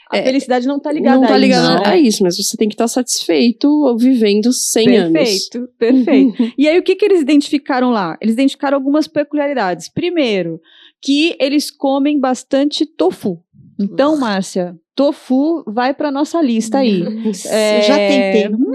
A 0.10 0.18
é, 0.18 0.24
felicidade 0.24 0.68
não 0.68 0.78
está 0.78 0.92
ligada 0.92 1.20
não 1.20 1.28
tá 1.28 1.34
a 1.34 1.38
ligada 1.38 1.82
isso. 1.82 1.90
a 1.90 1.98
isso, 1.98 2.24
mas 2.24 2.38
você 2.38 2.56
tem 2.56 2.68
que 2.68 2.76
estar 2.76 2.86
tá 2.86 2.90
satisfeito 2.90 3.96
vivendo 3.98 4.54
100 4.54 4.86
perfeito, 4.86 5.06
anos. 5.06 5.14
Perfeito, 5.14 5.70
perfeito. 5.78 6.54
e 6.58 6.68
aí, 6.68 6.80
o 6.80 6.84
que, 6.84 6.96
que 6.96 7.06
eles 7.06 7.22
identificaram 7.22 7.90
lá? 7.90 8.18
Eles 8.22 8.34
identificaram 8.34 8.78
algumas 8.78 9.08
peculiaridades. 9.08 9.90
Primeiro, 9.90 10.62
que 11.02 11.36
eles 11.40 11.70
comem 11.70 12.20
bastante 12.20 12.86
tofu. 12.86 13.44
Então, 13.80 14.18
Márcia, 14.18 14.76
tofu 14.98 15.64
vai 15.68 15.94
para 15.94 16.12
nossa 16.12 16.42
lista 16.42 16.80
aí. 16.80 17.04
é... 17.46 17.78
Eu 17.78 17.82
já 17.84 17.96
tentei, 17.96 18.50
não 18.50 18.74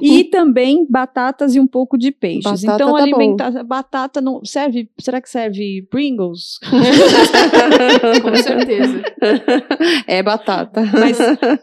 e 0.00 0.24
também 0.24 0.86
batatas 0.88 1.54
e 1.56 1.60
um 1.60 1.66
pouco 1.66 1.98
de 1.98 2.12
peixes. 2.12 2.44
Batata 2.44 2.74
então, 2.74 2.94
tá 2.94 3.02
alimentação. 3.02 3.64
Batata 3.64 4.20
não. 4.20 4.44
Serve. 4.44 4.88
Será 5.00 5.20
que 5.20 5.28
serve 5.28 5.82
Pringles? 5.90 6.60
Com 8.22 8.36
certeza. 8.36 9.02
É 10.06 10.22
batata. 10.22 10.82
Mas, 10.92 11.18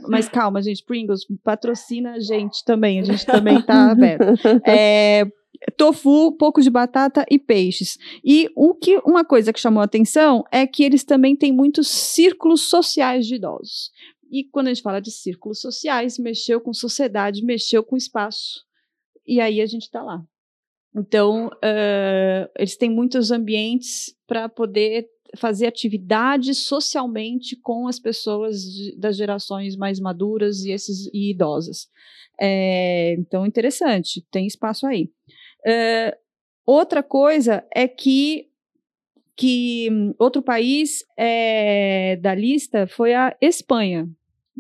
mas 0.10 0.28
calma, 0.28 0.62
gente. 0.62 0.84
Pringles 0.84 1.26
patrocina 1.44 2.14
a 2.14 2.20
gente 2.20 2.66
também. 2.66 3.00
A 3.00 3.04
gente 3.04 3.26
também 3.26 3.62
tá 3.62 3.92
aberto. 3.92 4.38
É, 4.66 5.26
tofu, 5.76 6.32
pouco 6.34 6.62
de 6.62 6.70
batata 6.70 7.26
e 7.30 7.40
peixes. 7.40 7.98
E 8.24 8.50
o 8.56 8.74
que, 8.76 8.98
uma 9.06 9.26
coisa 9.26 9.52
que 9.52 9.60
chamou 9.60 9.82
a 9.82 9.86
atenção 9.86 10.44
é 10.52 10.66
que 10.66 10.84
eles 10.84 11.04
também 11.04 11.36
têm 11.36 11.52
muitos 11.52 11.88
círculos 11.88 12.62
sociais 12.62 13.26
de 13.26 13.36
idosos. 13.36 13.92
E 14.32 14.44
quando 14.44 14.68
a 14.68 14.74
gente 14.74 14.84
fala 14.84 15.00
de 15.00 15.12
círculos 15.12 15.60
sociais, 15.60 16.18
mexeu 16.18 16.60
com 16.60 16.74
sociedade, 16.74 17.44
mexeu 17.44 17.84
com 17.84 17.96
espaço. 17.96 18.66
E 19.26 19.40
aí 19.40 19.62
a 19.62 19.66
gente 19.66 19.84
está 19.84 20.02
lá. 20.02 20.24
Então, 20.96 21.48
uh, 21.48 22.50
eles 22.58 22.76
têm 22.76 22.90
muitos 22.90 23.32
ambientes 23.32 24.16
para 24.26 24.50
poder 24.50 25.08
fazer 25.36 25.68
atividades 25.68 26.58
socialmente 26.60 27.56
com 27.56 27.88
as 27.88 28.00
pessoas 28.00 28.62
de, 28.64 28.96
das 28.98 29.18
gerações 29.18 29.76
mais 29.76 30.00
maduras 30.00 30.64
e, 30.64 30.72
esses, 30.72 31.08
e 31.14 31.30
idosas. 31.32 31.88
É, 32.40 33.16
então, 33.18 33.46
interessante, 33.46 34.26
tem 34.32 34.48
espaço 34.48 34.86
aí. 34.86 35.10
Uh, 35.66 36.16
outra 36.66 37.02
coisa 37.02 37.66
é 37.74 37.88
que 37.88 38.48
que 39.38 39.88
outro 40.18 40.42
país 40.42 41.06
é, 41.16 42.16
da 42.16 42.34
lista 42.34 42.88
foi 42.88 43.14
a 43.14 43.38
Espanha. 43.40 44.10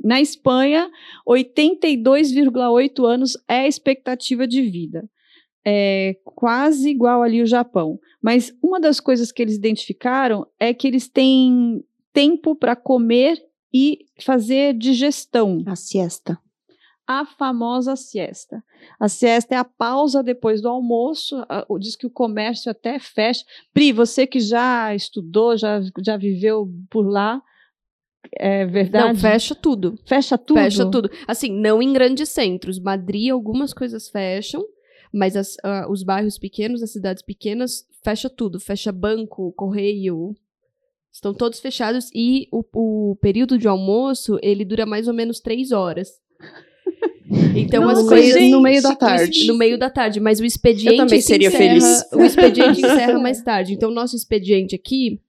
Na 0.04 0.22
Espanha, 0.22 0.88
82,8 1.28 3.04
anos 3.04 3.34
é 3.48 3.62
a 3.62 3.68
expectativa 3.68 4.48
de 4.48 4.62
vida. 4.62 5.10
É 5.66 6.16
quase 6.24 6.92
igual 6.92 7.24
ali 7.24 7.42
o 7.42 7.48
Japão. 7.48 8.00
Mas 8.22 8.56
uma 8.64 8.80
das 8.80 9.00
coisas 9.00 9.32
que 9.32 9.42
eles 9.42 9.56
identificaram 9.56 10.46
é 10.60 10.72
que 10.74 10.88
eles 10.88 11.10
têm 11.10 11.84
tempo 12.14 12.56
para 12.56 12.76
comer 12.76 13.44
e 13.74 14.06
fazer 14.22 14.76
digestão. 14.76 15.64
A 15.66 15.76
siesta. 15.76 16.38
A 17.08 17.26
famosa 17.26 17.96
siesta. 17.96 18.62
A 19.00 19.08
siesta 19.08 19.56
é 19.56 19.58
a 19.58 19.64
pausa 19.64 20.22
depois 20.22 20.62
do 20.62 20.68
almoço. 20.68 21.38
Diz 21.80 21.96
que 21.96 22.06
o 22.06 22.12
comércio 22.12 22.70
até 22.70 23.00
fecha. 23.00 23.46
Pri, 23.74 23.94
você 23.94 24.28
que 24.28 24.42
já 24.42 24.94
estudou, 24.94 25.56
já, 25.56 25.80
já 26.04 26.18
viveu 26.18 26.70
por 26.90 27.08
lá, 27.08 27.42
é 28.36 28.66
verdade? 28.66 29.08
Não, 29.08 29.16
fecha 29.16 29.56
tudo. 29.56 29.98
Fecha 30.06 30.38
tudo? 30.38 30.60
Fecha 30.60 30.90
tudo. 30.90 31.10
Assim, 31.28 31.52
não 31.52 31.82
em 31.82 31.94
grandes 31.94 32.30
centros. 32.30 32.80
Madrid, 32.80 33.32
algumas 33.32 33.74
coisas 33.74 34.10
fecham, 34.10 34.66
mas 35.14 35.36
as, 35.36 35.56
uh, 35.56 35.90
os 35.90 36.04
bairros 36.04 36.38
pequenos, 36.38 36.84
as 36.84 36.92
cidades 36.92 37.24
pequenas, 37.24 37.88
fecha 38.04 38.30
tudo. 38.30 38.60
Fecha 38.60 38.92
banco, 38.92 39.54
correio. 39.54 40.36
Estão 41.12 41.34
todos 41.34 41.60
fechados 41.60 42.12
e 42.14 42.48
o, 42.52 42.64
o 42.74 43.16
período 43.16 43.58
de 43.58 43.68
almoço, 43.68 44.38
ele 44.42 44.64
dura 44.64 44.86
mais 44.86 45.08
ou 45.08 45.14
menos 45.14 45.40
três 45.40 45.72
horas. 45.72 46.10
Então 47.56 47.84
Nossa, 47.84 48.02
as 48.02 48.08
coisas 48.08 48.34
gente, 48.34 48.52
no 48.52 48.62
meio 48.62 48.82
da 48.82 48.96
tarde. 48.96 49.48
No 49.48 49.58
meio 49.58 49.78
da 49.78 49.90
tarde, 49.90 50.20
mas 50.20 50.40
o 50.40 50.46
expediente 50.46 50.94
Eu 50.94 51.06
também 51.06 51.22
seria 51.22 51.48
encerra, 51.50 51.64
feliz. 51.64 52.06
O 52.14 52.22
expediente 52.24 52.80
encerra 52.80 53.20
mais 53.20 53.42
tarde. 53.42 53.74
Então 53.74 53.92
nosso 53.92 54.16
expediente 54.16 54.76
aqui 54.76 55.20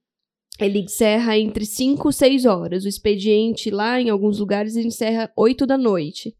ele 0.59 0.79
encerra 0.79 1.37
entre 1.37 1.65
5 1.65 2.09
e 2.09 2.13
6 2.13 2.45
horas. 2.45 2.83
O 2.83 2.87
expediente 2.87 3.69
lá, 3.69 3.99
em 3.99 4.09
alguns 4.09 4.39
lugares, 4.39 4.75
encerra 4.75 5.31
8 5.35 5.65
da 5.65 5.77
noite. 5.77 6.35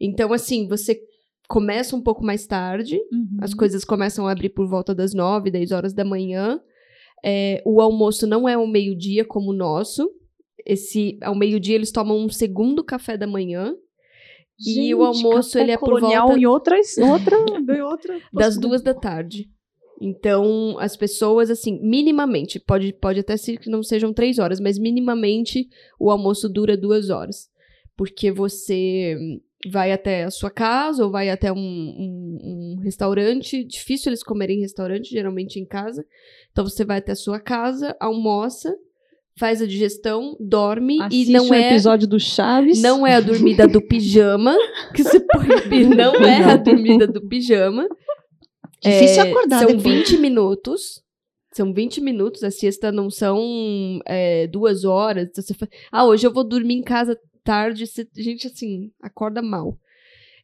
Então, 0.00 0.32
assim, 0.32 0.66
você 0.66 1.00
começa 1.48 1.94
um 1.94 2.00
pouco 2.00 2.24
mais 2.24 2.46
tarde, 2.46 2.96
uhum. 3.12 3.38
as 3.40 3.52
coisas 3.52 3.84
começam 3.84 4.26
a 4.26 4.32
abrir 4.32 4.50
por 4.50 4.68
volta 4.68 4.94
das 4.94 5.12
9, 5.12 5.50
10 5.50 5.72
horas 5.72 5.92
da 5.92 6.04
manhã. 6.04 6.60
É, 7.24 7.62
o 7.64 7.80
almoço 7.80 8.26
não 8.26 8.48
é 8.48 8.54
ao 8.54 8.66
meio-dia 8.66 9.24
como 9.24 9.50
o 9.50 9.56
nosso. 9.56 10.10
Esse, 10.64 11.18
ao 11.22 11.34
meio-dia 11.34 11.74
eles 11.74 11.92
tomam 11.92 12.18
um 12.18 12.28
segundo 12.28 12.84
café 12.84 13.16
da 13.16 13.26
manhã. 13.26 13.74
Gente, 14.60 14.80
e 14.80 14.94
o 14.94 15.02
almoço 15.02 15.58
ele 15.58 15.70
é 15.70 15.78
por 15.78 16.00
volta 16.00 16.38
em 16.38 16.44
outras, 16.44 16.96
outra, 16.98 17.36
outra 17.84 18.20
das 18.32 18.58
duas 18.58 18.82
da 18.82 18.92
tarde. 18.92 19.48
Então, 20.00 20.78
as 20.78 20.96
pessoas, 20.96 21.50
assim, 21.50 21.78
minimamente, 21.82 22.58
pode, 22.58 22.92
pode 22.92 23.20
até 23.20 23.36
ser 23.36 23.58
que 23.58 23.68
não 23.68 23.82
sejam 23.82 24.14
três 24.14 24.38
horas, 24.38 24.58
mas 24.58 24.78
minimamente 24.78 25.68
o 25.98 26.10
almoço 26.10 26.48
dura 26.48 26.76
duas 26.76 27.10
horas. 27.10 27.50
Porque 27.96 28.32
você 28.32 29.14
vai 29.70 29.92
até 29.92 30.24
a 30.24 30.30
sua 30.30 30.50
casa 30.50 31.04
ou 31.04 31.10
vai 31.10 31.28
até 31.28 31.52
um, 31.52 31.58
um, 31.58 32.38
um 32.42 32.80
restaurante. 32.82 33.62
Difícil 33.62 34.08
eles 34.08 34.22
comerem 34.22 34.58
em 34.58 34.62
restaurante, 34.62 35.10
geralmente 35.10 35.60
em 35.60 35.66
casa. 35.66 36.02
Então, 36.50 36.64
você 36.64 36.82
vai 36.82 36.98
até 36.98 37.12
a 37.12 37.16
sua 37.16 37.38
casa, 37.38 37.94
almoça, 38.00 38.74
faz 39.40 39.62
a 39.62 39.66
digestão, 39.66 40.36
dorme 40.38 41.00
Assiste 41.00 41.30
e 41.30 41.32
não 41.32 41.48
um 41.48 41.54
é 41.54 41.68
episódio 41.68 42.06
do 42.06 42.20
Chaves. 42.20 42.82
Não 42.82 43.06
é 43.06 43.14
a 43.14 43.20
dormida 43.20 43.66
do 43.66 43.80
pijama 43.80 44.54
que 44.94 45.02
você 45.02 45.18
põe, 45.18 45.48
não 45.96 46.14
é 46.16 46.44
a 46.44 46.56
dormida 46.58 47.06
do 47.06 47.26
pijama. 47.26 47.88
Difícil 48.82 49.22
é, 49.22 49.30
acordar 49.30 49.60
São 49.60 49.68
depois. 49.68 50.10
20 50.10 50.18
minutos. 50.18 51.02
São 51.52 51.72
20 51.72 52.02
minutos, 52.02 52.44
a 52.44 52.50
siesta 52.50 52.92
não 52.92 53.10
são 53.10 53.98
é, 54.06 54.46
duas 54.46 54.84
horas. 54.84 55.28
Então 55.30 55.42
você 55.42 55.54
fala, 55.54 55.70
ah, 55.90 56.04
hoje 56.04 56.26
eu 56.26 56.32
vou 56.32 56.44
dormir 56.44 56.74
em 56.74 56.82
casa 56.82 57.18
tarde. 57.42 57.86
Você, 57.86 58.06
gente, 58.14 58.46
assim, 58.46 58.92
acorda 59.02 59.40
mal. 59.40 59.76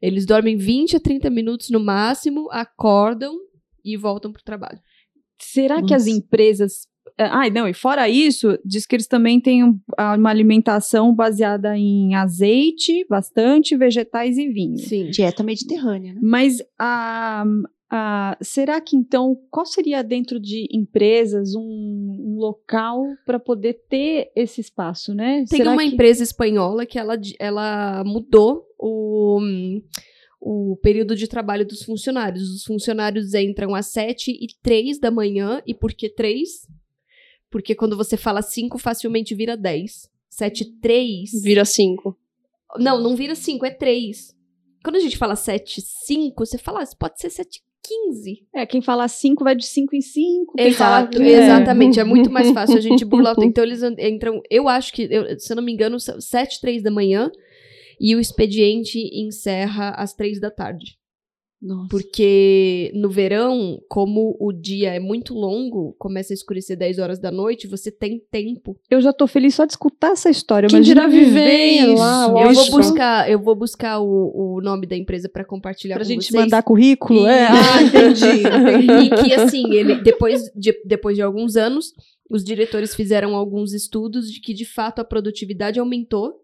Eles 0.01 0.25
dormem 0.25 0.57
20 0.57 0.97
a 0.97 1.01
30 1.01 1.29
minutos 1.29 1.69
no 1.69 1.79
máximo, 1.79 2.49
acordam 2.51 3.37
e 3.85 3.95
voltam 3.95 4.33
pro 4.33 4.43
trabalho. 4.43 4.81
Será 5.39 5.77
Nossa. 5.77 5.87
que 5.87 5.95
as 5.95 6.07
empresas. 6.07 6.89
Ah, 7.19 7.49
não, 7.51 7.67
e 7.67 7.73
fora 7.73 8.09
isso, 8.09 8.59
diz 8.65 8.87
que 8.87 8.95
eles 8.95 9.07
também 9.07 9.41
têm 9.41 9.63
uma 9.63 10.31
alimentação 10.31 11.15
baseada 11.15 11.77
em 11.77 12.15
azeite, 12.15 13.07
bastante, 13.09 13.77
vegetais 13.77 14.37
e 14.37 14.49
vinho. 14.49 14.79
Sim. 14.79 15.11
Dieta 15.11 15.43
mediterrânea, 15.43 16.15
né? 16.15 16.21
Mas 16.23 16.63
a, 16.79 17.45
ah, 17.89 18.37
será 18.43 18.81
que 18.81 18.97
então, 18.97 19.37
qual 19.51 19.65
seria 19.65 20.03
dentro 20.03 20.41
de 20.41 20.67
empresas 20.73 21.55
um, 21.55 21.63
um 21.63 22.37
local 22.37 23.05
para 23.25 23.39
poder 23.39 23.85
ter 23.89 24.33
esse 24.35 24.61
espaço, 24.61 25.15
né? 25.15 25.45
Tem 25.49 25.59
será 25.59 25.73
uma 25.73 25.83
que... 25.83 25.91
empresa 25.91 26.23
espanhola 26.23 26.85
que 26.85 26.99
ela, 26.99 27.17
ela 27.39 28.03
mudou 28.05 28.67
o, 28.77 29.41
o 30.41 30.77
período 30.83 31.15
de 31.15 31.29
trabalho 31.29 31.65
dos 31.65 31.83
funcionários. 31.85 32.51
Os 32.51 32.65
funcionários 32.65 33.35
entram 33.35 33.75
às 33.75 33.87
7 33.87 34.33
e 34.33 34.49
3 34.61 34.99
da 34.99 35.11
manhã. 35.11 35.63
E 35.65 35.73
por 35.73 35.93
que 35.93 36.09
3? 36.09 36.67
Porque 37.57 37.75
quando 37.75 37.97
você 37.97 38.19
fala 38.19 38.43
5, 38.43 38.77
facilmente 38.77 39.35
vira 39.35 39.57
10. 39.57 40.11
7 40.29 40.61
e 40.61 40.73
3. 40.79 41.43
Vira 41.43 41.65
5. 41.65 42.15
Não, 42.77 43.03
não 43.03 43.17
vira 43.17 43.35
5, 43.35 43.65
é 43.65 43.71
3. 43.71 44.37
Quando 44.85 44.97
a 44.97 45.01
gente 45.01 45.17
fala 45.17 45.35
7, 45.35 45.81
5, 45.81 46.45
você 46.45 46.59
fala, 46.59 46.83
ah, 46.83 46.97
pode 46.99 47.19
ser 47.19 47.31
7 47.31 47.63
15. 48.13 48.47
É, 48.55 48.67
quem 48.67 48.83
fala 48.83 49.09
5 49.09 49.43
vai 49.43 49.57
de 49.57 49.65
5 49.65 49.97
em 49.97 50.03
5. 50.03 50.55
Exato, 50.59 51.17
fala... 51.17 51.27
exatamente. 51.31 51.99
É. 51.99 52.03
é 52.03 52.05
muito 52.05 52.31
mais 52.31 52.51
fácil 52.53 52.77
a 52.77 52.81
gente 52.81 53.07
burlar. 53.07 53.35
Então 53.41 53.65
eles 53.65 53.83
entram, 53.83 54.43
eu 54.51 54.69
acho 54.69 54.93
que, 54.93 55.09
eu, 55.11 55.41
se 55.41 55.51
eu 55.51 55.57
não 55.57 55.63
me 55.63 55.73
engano, 55.73 55.99
7, 55.99 56.61
3 56.61 56.83
da 56.83 56.91
manhã 56.91 57.33
e 57.99 58.15
o 58.15 58.21
expediente 58.21 58.99
encerra 59.15 59.93
às 59.93 60.13
3 60.13 60.39
da 60.41 60.51
tarde. 60.51 60.99
Nossa. 61.67 61.89
Porque 61.91 62.93
no 62.95 63.11
verão, 63.11 63.81
como 63.89 64.37
o 64.39 64.53
dia 64.53 64.95
é 64.95 65.01
muito 65.01 65.35
longo, 65.35 65.97
começa 65.99 66.33
a 66.33 66.35
escurecer 66.35 66.77
10 66.79 66.99
horas 67.01 67.19
da 67.19 67.31
noite, 67.33 67.67
você 67.67 67.91
tem 67.91 68.23
tempo. 68.31 68.79
Eu 68.89 69.01
já 69.01 69.13
tô 69.13 69.27
feliz 69.27 69.55
só 69.57 69.65
de 69.65 69.73
escutar 69.73 70.13
essa 70.13 70.31
história. 70.31 70.69
Quem 70.69 70.77
Imagina 70.79 71.09
dirá 71.09 71.09
viver 71.09 71.83
isso. 71.93 71.95
lá, 71.95 72.27
Eu 72.29 72.53
vou 72.55 72.71
buscar, 72.71 73.31
eu 73.31 73.39
vou 73.41 73.57
buscar 73.57 73.99
o, 73.99 74.57
o 74.57 74.61
nome 74.61 74.87
da 74.87 74.97
empresa 74.97 75.29
pra 75.29 75.45
compartilhar 75.45 75.97
Pra 75.97 76.05
com 76.05 76.09
gente 76.09 76.29
vocês. 76.29 76.41
mandar 76.45 76.63
currículo. 76.63 77.27
É, 77.27 77.43
E- 77.43 77.47
ah, 77.51 77.83
entendi. 77.83 78.43
e 79.07 79.25
que 79.25 79.35
assim, 79.35 79.73
ele 79.73 79.97
depois 79.97 80.43
de, 80.55 80.73
depois 80.85 81.17
de 81.17 81.23
alguns 81.23 81.57
anos, 81.57 81.93
os 82.31 82.45
diretores 82.45 82.95
fizeram 82.95 83.35
alguns 83.35 83.73
estudos 83.73 84.31
de 84.31 84.41
que 84.41 84.55
de 84.55 84.65
fato 84.65 85.01
a 85.01 85.05
produtividade 85.05 85.81
aumentou, 85.81 86.35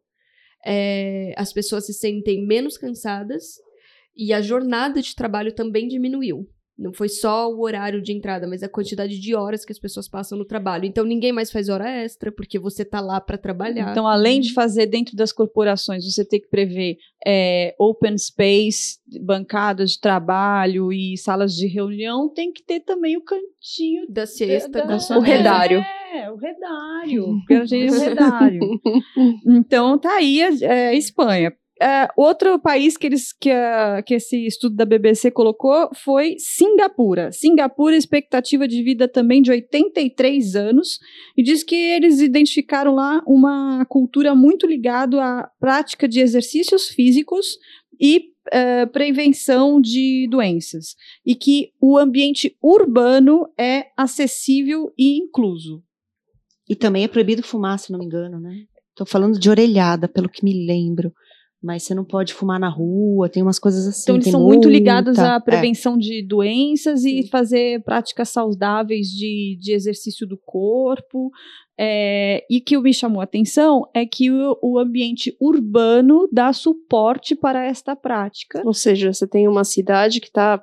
é, 0.67 1.33
as 1.37 1.53
pessoas 1.53 1.87
se 1.87 1.93
sentem 1.93 2.47
menos 2.47 2.77
cansadas 2.79 3.45
e 4.17 4.33
a 4.33 4.41
jornada 4.41 5.01
de 5.03 5.15
trabalho 5.15 5.55
também 5.55 5.89
diminuiu. 5.89 6.47
Não 6.79 6.93
foi 6.93 7.09
só 7.09 7.49
o 7.53 7.61
horário 7.63 8.03
de 8.03 8.13
entrada, 8.13 8.47
mas 8.49 8.63
a 8.63 8.69
quantidade 8.69 9.21
de 9.21 9.35
horas 9.35 9.63
que 9.65 9.71
as 9.71 9.79
pessoas 9.79 10.09
passam 10.09 10.37
no 10.39 10.45
trabalho. 10.45 10.87
Então 10.87 11.05
ninguém 11.05 11.31
mais 11.31 11.51
faz 11.53 11.69
hora 11.69 11.89
extra 11.89 12.33
porque 12.33 12.59
você 12.59 12.83
tá 12.83 12.99
lá 12.99 13.21
pra 13.21 13.37
trabalhar. 13.37 13.91
Então, 13.93 14.09
além 14.09 14.41
de 14.41 14.53
fazer 14.55 14.87
dentro 14.87 15.15
das 15.15 15.33
corporações, 15.33 16.03
você 16.03 16.25
ter 16.25 16.41
que 16.41 16.49
prever 16.49 16.97
é, 17.25 17.75
open 17.79 18.17
space, 18.17 18.99
bancadas 19.21 19.93
de 19.93 20.01
trabalho 20.01 20.91
e 20.93 21.17
salas 21.19 21.55
de 21.55 21.67
reunião, 21.69 22.29
tem 22.33 22.51
que 22.51 22.65
ter 22.65 22.81
também 22.81 23.19
o 23.19 23.23
cantinho 23.23 24.07
da 24.09 24.27
siesta, 24.27 24.85
da- 24.85 24.99
com- 24.99 25.15
O 25.19 25.21
redário. 25.21 25.79
É, 26.15 26.31
o 26.31 26.37
redário. 26.37 27.37
Porque 27.47 27.55
a 27.55 27.65
gente 27.67 27.93
é 27.93 27.97
o 27.97 28.01
redário. 28.01 28.61
Então, 29.47 29.99
tá 29.99 30.17
aí 30.17 30.43
a, 30.43 30.51
é, 30.65 30.89
a 30.89 30.95
Espanha. 30.95 31.53
É, 31.83 32.09
outro 32.17 32.61
país 32.61 32.97
que, 32.97 33.07
eles, 33.09 33.33
que, 33.33 33.51
a- 33.51 34.03
que 34.07 34.15
esse 34.15 34.47
estudo 34.47 34.77
da 34.77 34.85
BBC 34.85 35.33
colocou 35.33 35.91
foi 35.95 36.37
Singapura. 36.39 37.33
Singapura, 37.33 37.97
expectativa 37.97 38.69
de 38.69 38.81
vida 38.85 39.09
também 39.09 39.43
de 39.43 39.51
83 39.51 40.55
anos, 40.55 41.01
e 41.37 41.43
diz 41.43 41.65
que 41.65 41.75
eles 41.75 42.21
identificaram 42.21 42.95
lá 42.95 43.21
uma 43.27 43.85
cultura 43.87 44.33
muito 44.33 44.65
ligada 44.65 45.21
à 45.21 45.51
prática 45.59 46.07
de 46.07 46.21
exercícios 46.21 46.89
físicos 46.89 47.59
e 48.01 48.27
eh, 48.53 48.87
prevenção 48.87 49.81
de 49.81 50.29
doenças. 50.31 50.95
E 51.27 51.35
que 51.35 51.73
o 51.81 51.99
ambiente 51.99 52.57
urbano 52.63 53.49
é 53.59 53.87
acessível 53.97 54.93
e 54.97 55.19
incluso. 55.19 55.83
E 56.69 56.77
também 56.77 57.03
é 57.03 57.09
proibido 57.09 57.43
fumar, 57.43 57.77
se 57.81 57.91
não 57.91 57.99
me 57.99 58.05
engano, 58.05 58.39
né? 58.39 58.67
Tô 58.95 59.05
falando 59.05 59.37
de 59.39 59.51
orelhada, 59.51 60.07
pelo 60.07 60.29
que 60.29 60.45
me 60.45 60.65
lembro. 60.67 61.13
Mas 61.63 61.85
você 61.85 61.95
não 61.95 62.05
pode 62.05 62.35
fumar 62.35 62.59
na 62.59 62.69
rua, 62.69 63.29
tem 63.29 63.43
umas 63.43 63.59
coisas 63.59 63.87
assim. 63.87 64.03
Então, 64.03 64.17
eles 64.17 64.31
são 64.31 64.43
muito 64.43 64.69
ligados 64.69 65.19
à 65.19 65.37
É. 65.37 65.41
prevenção 65.41 65.97
de 65.97 66.21
doenças 66.21 67.05
e 67.05 67.29
fazer 67.29 67.83
práticas 67.85 68.31
saudáveis 68.31 69.07
de, 69.09 69.57
de 69.61 69.73
exercício 69.73 70.27
do 70.27 70.37
corpo. 70.37 71.31
É, 71.79 72.45
e 72.51 72.61
que 72.61 72.77
me 72.79 72.93
chamou 72.93 73.21
a 73.21 73.25
atenção 73.25 73.89
é 73.95 74.05
que 74.05 74.31
o, 74.31 74.59
o 74.61 74.79
ambiente 74.79 75.35
urbano 75.41 76.29
dá 76.31 76.53
suporte 76.53 77.35
para 77.35 77.65
esta 77.65 77.97
prática. 77.97 78.61
Ou 78.65 78.75
seja, 78.75 79.13
você 79.13 79.27
tem 79.27 79.49
uma 79.49 79.65
cidade 79.65 80.21
que 80.21 80.27
está 80.27 80.63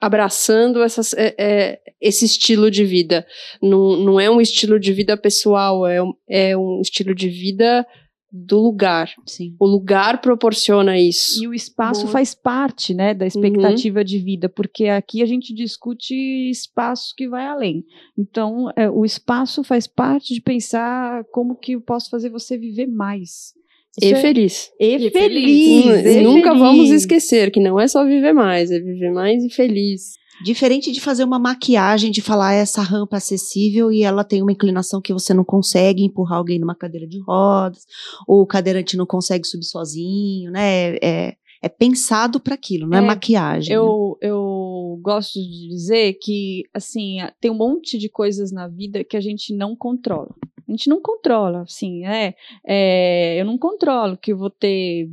abraçando 0.00 0.82
essas, 0.82 1.14
é, 1.14 1.34
é, 1.38 1.80
esse 2.00 2.24
estilo 2.24 2.70
de 2.70 2.84
vida. 2.84 3.24
Não, 3.62 3.96
não 3.96 4.20
é 4.20 4.28
um 4.28 4.40
estilo 4.40 4.80
de 4.80 4.92
vida 4.92 5.16
pessoal, 5.16 5.86
é 5.86 6.02
um, 6.02 6.12
é 6.28 6.56
um 6.56 6.80
estilo 6.80 7.14
de 7.14 7.28
vida 7.28 7.86
do 8.32 8.58
lugar. 8.58 9.10
Sim. 9.26 9.54
O 9.60 9.66
lugar 9.66 10.22
proporciona 10.22 10.98
isso. 10.98 11.42
E 11.44 11.46
o 11.46 11.52
espaço 11.52 12.02
Boa. 12.02 12.12
faz 12.12 12.34
parte, 12.34 12.94
né, 12.94 13.12
da 13.12 13.26
expectativa 13.26 14.02
de 14.02 14.18
vida, 14.18 14.48
porque 14.48 14.86
aqui 14.86 15.22
a 15.22 15.26
gente 15.26 15.52
discute 15.52 16.14
espaço 16.50 17.12
que 17.14 17.28
vai 17.28 17.44
além. 17.46 17.84
Então, 18.18 18.70
é, 18.74 18.88
o 18.88 19.04
espaço 19.04 19.62
faz 19.62 19.86
parte 19.86 20.32
de 20.32 20.40
pensar 20.40 21.24
como 21.30 21.54
que 21.56 21.72
eu 21.72 21.80
posso 21.82 22.08
fazer 22.08 22.30
você 22.30 22.56
viver 22.56 22.86
mais. 22.86 23.52
E 24.00 24.06
é- 24.06 24.16
feliz. 24.16 24.72
E, 24.80 24.96
E 24.96 25.10
feliz. 25.10 25.84
Hum, 25.84 25.90
e 26.08 26.20
Nunca 26.22 26.48
feliz. 26.50 26.58
vamos 26.62 26.90
esquecer 26.90 27.50
que 27.50 27.60
não 27.60 27.78
é 27.78 27.86
só 27.86 28.02
viver 28.06 28.32
mais, 28.32 28.70
é 28.70 28.80
viver 28.80 29.12
mais 29.12 29.44
e 29.44 29.50
feliz. 29.50 30.12
Diferente 30.42 30.90
de 30.90 31.00
fazer 31.00 31.24
uma 31.24 31.38
maquiagem, 31.38 32.10
de 32.10 32.22
falar 32.22 32.54
essa 32.54 32.82
rampa 32.82 33.16
é 33.16 33.18
acessível 33.18 33.92
e 33.92 34.02
ela 34.02 34.24
tem 34.24 34.42
uma 34.42 34.52
inclinação 34.52 35.00
que 35.00 35.12
você 35.12 35.32
não 35.34 35.44
consegue 35.44 36.02
empurrar 36.04 36.38
alguém 36.38 36.58
numa 36.58 36.74
cadeira 36.74 37.06
de 37.06 37.20
rodas, 37.20 37.86
ou 38.26 38.42
o 38.42 38.46
cadeirante 38.46 38.96
não 38.96 39.06
consegue 39.06 39.46
subir 39.46 39.66
sozinho, 39.66 40.50
né? 40.50 40.96
É, 40.96 41.36
é 41.62 41.68
pensado 41.68 42.40
para 42.40 42.54
aquilo, 42.54 42.88
não 42.88 42.98
é, 42.98 43.00
É, 43.00 43.06
maquiagem. 43.06 43.70
né? 43.70 43.76
Eu, 43.76 44.18
eu 44.20 44.98
gosto 45.00 45.34
de 45.34 45.68
dizer 45.68 46.14
que, 46.14 46.64
assim, 46.74 47.18
tem 47.40 47.50
um 47.50 47.56
monte 47.56 47.96
de 47.98 48.08
coisas 48.08 48.50
na 48.50 48.66
vida 48.66 49.04
que 49.04 49.16
a 49.16 49.20
gente 49.20 49.54
não 49.54 49.76
controla. 49.76 50.34
A 50.68 50.72
gente 50.72 50.88
não 50.88 51.00
controla, 51.00 51.62
assim, 51.62 52.00
né? 52.00 52.34
É, 52.66 53.40
eu 53.40 53.44
não 53.44 53.56
controlo 53.58 54.16
que 54.16 54.32
eu 54.32 54.38
vou 54.38 54.50
ter 54.50 55.08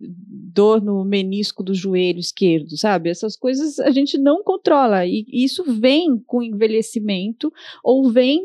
dor 0.00 0.82
no 0.82 1.04
menisco 1.04 1.62
do 1.62 1.74
joelho 1.74 2.20
esquerdo, 2.20 2.76
sabe? 2.76 3.10
Essas 3.10 3.36
coisas 3.36 3.78
a 3.78 3.90
gente 3.90 4.16
não 4.16 4.42
controla. 4.42 5.06
E 5.06 5.24
isso 5.30 5.64
vem 5.64 6.18
com 6.26 6.42
envelhecimento 6.42 7.52
ou 7.82 8.10
vem 8.10 8.42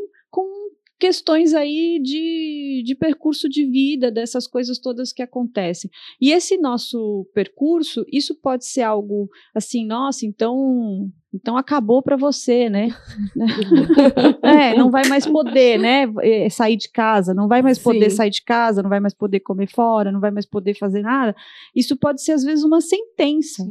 questões 1.03 1.53
aí 1.53 1.99
de, 2.01 2.81
de 2.85 2.95
percurso 2.95 3.49
de 3.49 3.65
vida, 3.65 4.09
dessas 4.09 4.47
coisas 4.47 4.79
todas 4.79 5.11
que 5.11 5.21
acontecem. 5.21 5.91
E 6.21 6.31
esse 6.31 6.57
nosso 6.57 7.27
percurso, 7.33 8.05
isso 8.09 8.33
pode 8.33 8.65
ser 8.65 8.83
algo 8.83 9.29
assim, 9.53 9.85
nossa, 9.85 10.25
então, 10.25 11.11
então 11.33 11.57
acabou 11.57 12.01
para 12.01 12.15
você, 12.15 12.69
né? 12.69 12.87
é, 14.41 14.77
não 14.77 14.89
vai 14.89 15.05
mais 15.09 15.27
poder, 15.27 15.77
né, 15.77 16.05
eh, 16.21 16.49
sair 16.49 16.77
de 16.77 16.89
casa, 16.89 17.33
não 17.33 17.49
vai 17.49 17.61
mais 17.61 17.77
poder 17.77 18.09
Sim. 18.09 18.15
sair 18.15 18.29
de 18.29 18.41
casa, 18.41 18.81
não 18.81 18.89
vai 18.89 19.01
mais 19.01 19.13
poder 19.13 19.41
comer 19.41 19.69
fora, 19.69 20.09
não 20.09 20.21
vai 20.21 20.31
mais 20.31 20.45
poder 20.45 20.73
fazer 20.73 21.01
nada. 21.01 21.35
Isso 21.75 21.97
pode 21.97 22.23
ser 22.23 22.31
às 22.31 22.45
vezes 22.45 22.63
uma 22.63 22.79
sentença. 22.79 23.61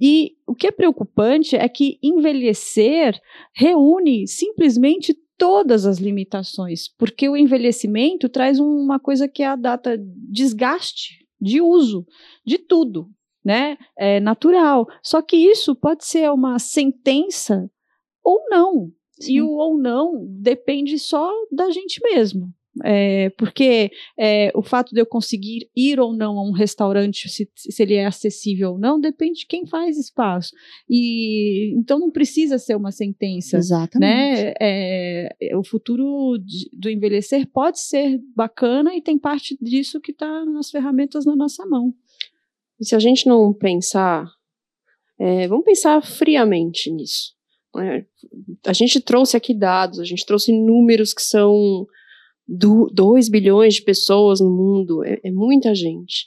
E 0.00 0.36
o 0.46 0.54
que 0.54 0.68
é 0.68 0.70
preocupante 0.70 1.54
é 1.54 1.68
que 1.68 1.98
envelhecer 2.02 3.20
reúne 3.52 4.26
simplesmente 4.26 5.14
todas 5.38 5.86
as 5.86 5.98
limitações, 5.98 6.88
porque 6.98 7.28
o 7.28 7.36
envelhecimento 7.36 8.28
traz 8.28 8.58
uma 8.58 8.98
coisa 8.98 9.28
que 9.28 9.42
é 9.42 9.46
a 9.46 9.56
data 9.56 9.96
desgaste 9.98 11.26
de 11.40 11.60
uso 11.60 12.04
de 12.44 12.58
tudo, 12.58 13.08
né? 13.44 13.78
É 13.96 14.18
natural. 14.18 14.86
Só 15.02 15.22
que 15.22 15.36
isso 15.36 15.74
pode 15.76 16.04
ser 16.04 16.30
uma 16.32 16.58
sentença 16.58 17.70
ou 18.22 18.44
não. 18.50 18.90
E 19.26 19.40
o 19.40 19.50
ou 19.50 19.78
não 19.78 20.26
depende 20.28 20.98
só 20.98 21.32
da 21.50 21.70
gente 21.70 22.00
mesmo. 22.02 22.52
É, 22.84 23.30
porque 23.30 23.90
é, 24.18 24.50
o 24.54 24.62
fato 24.62 24.94
de 24.94 25.00
eu 25.00 25.06
conseguir 25.06 25.68
ir 25.76 25.98
ou 26.00 26.12
não 26.12 26.38
a 26.38 26.42
um 26.42 26.52
restaurante, 26.52 27.28
se, 27.28 27.48
se 27.56 27.82
ele 27.82 27.94
é 27.94 28.06
acessível 28.06 28.72
ou 28.72 28.78
não, 28.78 29.00
depende 29.00 29.40
de 29.40 29.46
quem 29.46 29.66
faz 29.66 29.96
espaço. 29.98 30.50
E 30.88 31.74
então 31.78 31.98
não 31.98 32.10
precisa 32.10 32.58
ser 32.58 32.76
uma 32.76 32.90
sentença 32.92 33.56
Exatamente. 33.56 34.00
né? 34.00 34.52
É, 34.60 35.28
é, 35.40 35.56
o 35.56 35.64
futuro 35.64 36.38
de- 36.38 36.70
do 36.72 36.88
envelhecer 36.90 37.46
pode 37.52 37.80
ser 37.80 38.20
bacana 38.34 38.94
e 38.94 39.02
tem 39.02 39.18
parte 39.18 39.56
disso 39.60 40.00
que 40.00 40.12
está 40.12 40.44
nas 40.46 40.70
ferramentas 40.70 41.24
na 41.24 41.34
nossa 41.36 41.64
mão. 41.66 41.92
E 42.80 42.84
se 42.86 42.94
a 42.94 42.98
gente 42.98 43.26
não 43.26 43.52
pensar, 43.52 44.26
é, 45.18 45.48
vamos 45.48 45.64
pensar 45.64 46.00
friamente 46.02 46.90
nisso. 46.90 47.32
né? 47.74 48.06
A 48.66 48.72
gente 48.72 49.00
trouxe 49.00 49.36
aqui 49.36 49.52
dados, 49.52 49.98
a 49.98 50.04
gente 50.04 50.24
trouxe 50.24 50.52
números 50.52 51.12
que 51.12 51.22
são 51.22 51.86
2 52.48 53.28
bilhões 53.28 53.74
de 53.74 53.82
pessoas 53.82 54.40
no 54.40 54.50
mundo, 54.50 55.04
é, 55.04 55.20
é 55.22 55.30
muita 55.30 55.74
gente. 55.74 56.26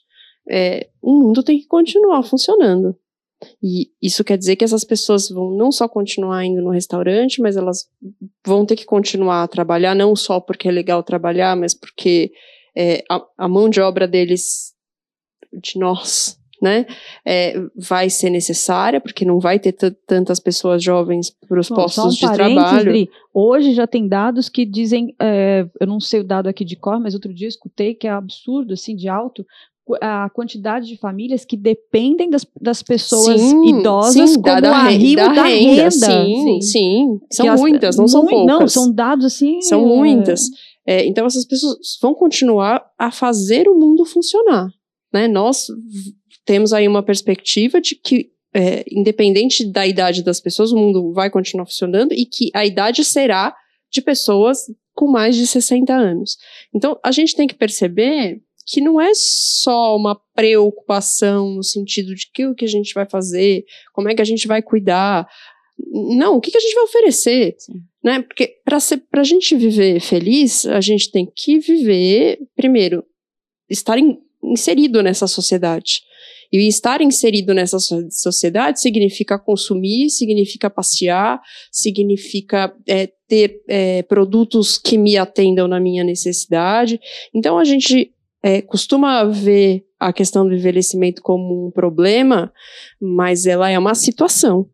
É, 0.49 0.89
o 1.01 1.13
mundo 1.13 1.41
tem 1.41 1.59
que 1.59 1.67
continuar 1.67 2.23
funcionando. 2.23 2.95
E 3.61 3.89
isso 4.01 4.23
quer 4.23 4.37
dizer 4.37 4.55
que 4.55 4.63
essas 4.63 4.83
pessoas 4.83 5.29
vão 5.29 5.51
não 5.51 5.71
só 5.71 5.87
continuar 5.87 6.45
indo 6.45 6.61
no 6.61 6.69
restaurante, 6.69 7.41
mas 7.41 7.57
elas 7.57 7.89
vão 8.45 8.65
ter 8.65 8.75
que 8.75 8.85
continuar 8.85 9.43
a 9.43 9.47
trabalhar, 9.47 9.95
não 9.95 10.15
só 10.15 10.39
porque 10.39 10.67
é 10.67 10.71
legal 10.71 11.01
trabalhar, 11.01 11.55
mas 11.55 11.73
porque 11.73 12.31
é, 12.75 13.03
a, 13.09 13.21
a 13.37 13.47
mão 13.47 13.67
de 13.67 13.81
obra 13.81 14.07
deles, 14.07 14.73
de 15.51 15.79
nós, 15.79 16.39
né, 16.61 16.85
é, 17.25 17.59
vai 17.75 18.09
ser 18.09 18.29
necessária, 18.29 19.01
porque 19.01 19.25
não 19.25 19.39
vai 19.39 19.57
ter 19.57 19.73
tantas 20.05 20.39
pessoas 20.39 20.83
jovens 20.83 21.35
para 21.47 21.59
os 21.59 21.69
postos 21.69 22.05
um 22.05 22.09
de 22.09 22.33
trabalho. 22.33 22.91
Dri, 22.91 23.09
hoje 23.33 23.73
já 23.73 23.87
tem 23.87 24.07
dados 24.07 24.47
que 24.47 24.65
dizem, 24.65 25.15
é, 25.19 25.65
eu 25.79 25.87
não 25.87 25.99
sei 25.99 26.19
o 26.19 26.23
dado 26.23 26.47
aqui 26.47 26.63
de 26.63 26.75
cor, 26.75 26.99
mas 26.99 27.15
outro 27.15 27.33
dia 27.33 27.47
eu 27.47 27.49
escutei 27.49 27.95
que 27.95 28.07
é 28.07 28.11
absurdo, 28.11 28.73
assim, 28.73 28.95
de 28.95 29.09
alto, 29.09 29.43
a 29.99 30.29
quantidade 30.29 30.87
de 30.87 30.95
famílias 30.97 31.43
que 31.43 31.57
dependem 31.57 32.29
das, 32.29 32.45
das 32.61 32.83
pessoas 32.83 33.41
Sim, 33.41 33.79
idosas 33.79 34.29
sim, 34.29 34.35
como 34.35 34.45
da, 34.45 34.59
da, 34.59 34.77
arrimo 34.77 35.15
da 35.15 35.33
da, 35.33 35.43
renda. 35.43 35.91
Sim, 35.91 36.61
sim, 36.61 37.19
Que 37.27 37.35
São 37.35 37.51
as- 37.51 37.59
muitas, 37.59 37.97
não 37.97 38.07
são 38.07 38.25
poucas. 38.25 38.45
Não, 38.45 38.67
são 38.67 38.91
dados 38.91 39.25
assim... 39.25 39.59
São 39.61 39.81
é, 39.81 39.85
muitas. 39.85 40.41
É, 40.85 41.05
então 41.05 41.25
essas 41.25 41.45
pessoas 41.45 41.77
vão 42.01 42.13
continuar 42.13 42.83
a 42.97 43.11
fazer 43.11 43.67
o 43.67 43.77
mundo 43.77 44.05
funcionar. 44.05 44.69
Né? 45.13 45.27
Nós 45.27 45.67
temos 46.45 46.73
aí 46.73 46.87
uma 46.87 47.03
perspectiva 47.03 47.79
de 47.79 47.95
que 47.95 48.31
é, 48.53 48.83
independente 48.91 49.65
da 49.65 49.87
idade 49.87 50.23
das 50.23 50.39
pessoas, 50.39 50.71
o 50.71 50.77
mundo 50.77 51.13
vai 51.13 51.29
continuar 51.29 51.65
funcionando 51.65 52.13
e 52.13 52.25
que 52.25 52.49
a 52.53 52.65
idade 52.65 53.03
será 53.03 53.55
de 53.89 54.01
pessoas 54.01 54.65
com 54.93 55.07
mais 55.07 55.35
de 55.35 55.47
60 55.47 55.93
anos. 55.93 56.37
Então, 56.73 56.99
a 57.03 57.11
gente 57.11 57.35
tem 57.35 57.47
que 57.47 57.55
perceber 57.55 58.41
que 58.65 58.81
não 58.81 59.01
é 59.01 59.11
só 59.13 59.95
uma 59.95 60.19
preocupação 60.35 61.49
no 61.51 61.63
sentido 61.63 62.13
de 62.13 62.29
que 62.31 62.45
o 62.45 62.55
que 62.55 62.65
a 62.65 62.67
gente 62.67 62.93
vai 62.93 63.05
fazer, 63.05 63.65
como 63.93 64.09
é 64.09 64.15
que 64.15 64.21
a 64.21 64.25
gente 64.25 64.47
vai 64.47 64.61
cuidar. 64.61 65.27
Não, 65.89 66.35
o 66.35 66.41
que, 66.41 66.51
que 66.51 66.57
a 66.57 66.61
gente 66.61 66.75
vai 66.75 66.83
oferecer? 66.83 67.55
Né? 68.03 68.21
Porque 68.21 68.59
para 68.63 68.77
a 69.19 69.23
gente 69.23 69.55
viver 69.55 69.99
feliz, 69.99 70.65
a 70.65 70.81
gente 70.81 71.11
tem 71.11 71.25
que 71.25 71.59
viver, 71.59 72.39
primeiro, 72.55 73.03
estar 73.69 73.97
in, 73.97 74.19
inserido 74.43 75.01
nessa 75.01 75.27
sociedade. 75.27 76.01
E 76.51 76.67
estar 76.67 77.01
inserido 77.01 77.53
nessa 77.53 77.77
sociedade 78.09 78.81
significa 78.81 79.39
consumir, 79.39 80.09
significa 80.09 80.69
passear, 80.69 81.39
significa 81.71 82.75
é, 82.85 83.09
ter 83.25 83.61
é, 83.69 84.03
produtos 84.03 84.77
que 84.77 84.97
me 84.97 85.15
atendam 85.15 85.67
na 85.67 85.79
minha 85.79 86.03
necessidade. 86.03 86.99
Então 87.33 87.57
a 87.57 87.63
gente 87.63 88.13
é, 88.43 88.61
costuma 88.61 89.23
ver 89.23 89.85
a 89.97 90.11
questão 90.11 90.45
do 90.45 90.53
envelhecimento 90.53 91.21
como 91.21 91.67
um 91.67 91.71
problema, 91.71 92.51
mas 92.99 93.45
ela 93.45 93.69
é 93.69 93.79
uma 93.79 93.95
situação 93.95 94.67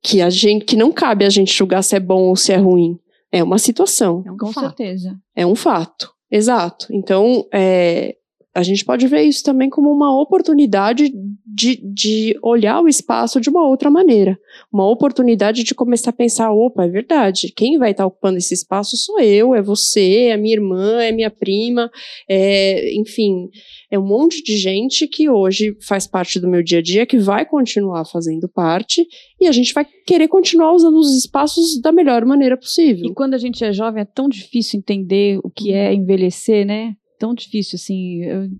que 0.00 0.20
a 0.20 0.28
gente 0.28 0.66
que 0.66 0.76
não 0.76 0.92
cabe 0.92 1.24
a 1.24 1.30
gente 1.30 1.52
julgar 1.52 1.82
se 1.82 1.96
é 1.96 2.00
bom 2.00 2.28
ou 2.28 2.36
se 2.36 2.52
é 2.52 2.56
ruim. 2.56 3.00
É 3.32 3.42
uma 3.42 3.58
situação. 3.58 4.22
É 4.24 4.30
um 4.30 4.36
Com 4.36 4.52
fato. 4.52 4.66
certeza. 4.66 5.18
É 5.34 5.44
um 5.44 5.56
fato. 5.56 6.13
Exato. 6.30 6.86
Então, 6.90 7.46
é, 7.52 8.16
a 8.54 8.62
gente 8.62 8.84
pode 8.84 9.06
ver 9.08 9.22
isso 9.22 9.42
também 9.42 9.68
como 9.68 9.90
uma 9.90 10.16
oportunidade 10.20 11.12
de, 11.44 11.80
de 11.92 12.38
olhar 12.40 12.80
o 12.80 12.88
espaço 12.88 13.40
de 13.40 13.50
uma 13.50 13.66
outra 13.66 13.90
maneira. 13.90 14.38
Uma 14.72 14.88
oportunidade 14.88 15.64
de 15.64 15.74
começar 15.74 16.10
a 16.10 16.12
pensar: 16.12 16.52
opa, 16.52 16.84
é 16.84 16.88
verdade, 16.88 17.52
quem 17.54 17.78
vai 17.78 17.90
estar 17.90 18.06
ocupando 18.06 18.38
esse 18.38 18.54
espaço 18.54 18.96
sou 18.96 19.18
eu, 19.20 19.54
é 19.54 19.60
você, 19.60 20.28
é 20.28 20.36
minha 20.36 20.54
irmã, 20.54 21.02
é 21.02 21.10
minha 21.10 21.30
prima, 21.30 21.90
é, 22.28 22.94
enfim, 22.94 23.48
é 23.90 23.98
um 23.98 24.06
monte 24.06 24.42
de 24.42 24.56
gente 24.56 25.08
que 25.08 25.28
hoje 25.28 25.76
faz 25.80 26.06
parte 26.06 26.38
do 26.38 26.48
meu 26.48 26.62
dia 26.62 26.78
a 26.78 26.82
dia, 26.82 27.06
que 27.06 27.18
vai 27.18 27.44
continuar 27.44 28.04
fazendo 28.04 28.48
parte, 28.48 29.04
e 29.40 29.48
a 29.48 29.52
gente 29.52 29.74
vai 29.74 29.84
querer 30.06 30.28
continuar 30.28 30.72
usando 30.72 30.96
os 30.96 31.16
espaços 31.16 31.80
da 31.80 31.90
melhor 31.90 32.24
maneira 32.24 32.56
possível. 32.56 33.06
E 33.06 33.14
quando 33.14 33.34
a 33.34 33.38
gente 33.38 33.64
é 33.64 33.72
jovem, 33.72 34.02
é 34.02 34.04
tão 34.04 34.28
difícil 34.28 34.78
entender 34.78 35.40
o 35.42 35.50
que 35.50 35.72
é 35.72 35.92
envelhecer, 35.92 36.64
né? 36.64 36.94
Tão 37.24 37.34
difícil, 37.34 37.76
assim. 37.76 38.22
Eu, 38.22 38.50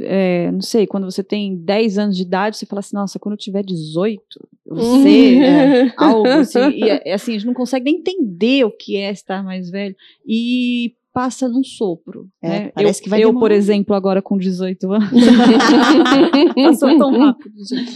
é, 0.00 0.50
não 0.50 0.60
sei, 0.60 0.86
quando 0.86 1.04
você 1.04 1.22
tem 1.22 1.56
10 1.56 1.98
anos 1.98 2.16
de 2.16 2.22
idade, 2.24 2.56
você 2.56 2.66
fala 2.66 2.80
assim, 2.80 2.96
nossa, 2.96 3.18
quando 3.20 3.34
eu 3.34 3.38
tiver 3.38 3.62
18, 3.62 4.20
você 4.66 5.38
é, 5.38 5.94
algo 5.96 6.26
assim. 6.26 6.70
E 6.70 6.88
é, 6.88 7.12
assim, 7.12 7.32
a 7.32 7.34
gente 7.34 7.46
não 7.46 7.54
consegue 7.54 7.84
nem 7.84 8.00
entender 8.00 8.64
o 8.64 8.70
que 8.72 8.96
é 8.96 9.12
estar 9.12 9.44
mais 9.44 9.70
velho. 9.70 9.94
E 10.26 10.94
passa 11.12 11.48
num 11.48 11.62
sopro. 11.62 12.26
É, 12.42 12.48
né? 12.48 12.72
Parece 12.74 13.00
eu, 13.00 13.04
que 13.04 13.10
vai 13.10 13.22
Eu, 13.22 13.34
por 13.34 13.52
exemplo, 13.52 13.94
agora 13.94 14.20
com 14.20 14.36
18 14.36 14.92
anos. 14.92 15.10
Passou 16.56 16.98
tão 16.98 17.16
rápido, 17.18 17.54
gente. 17.64 17.92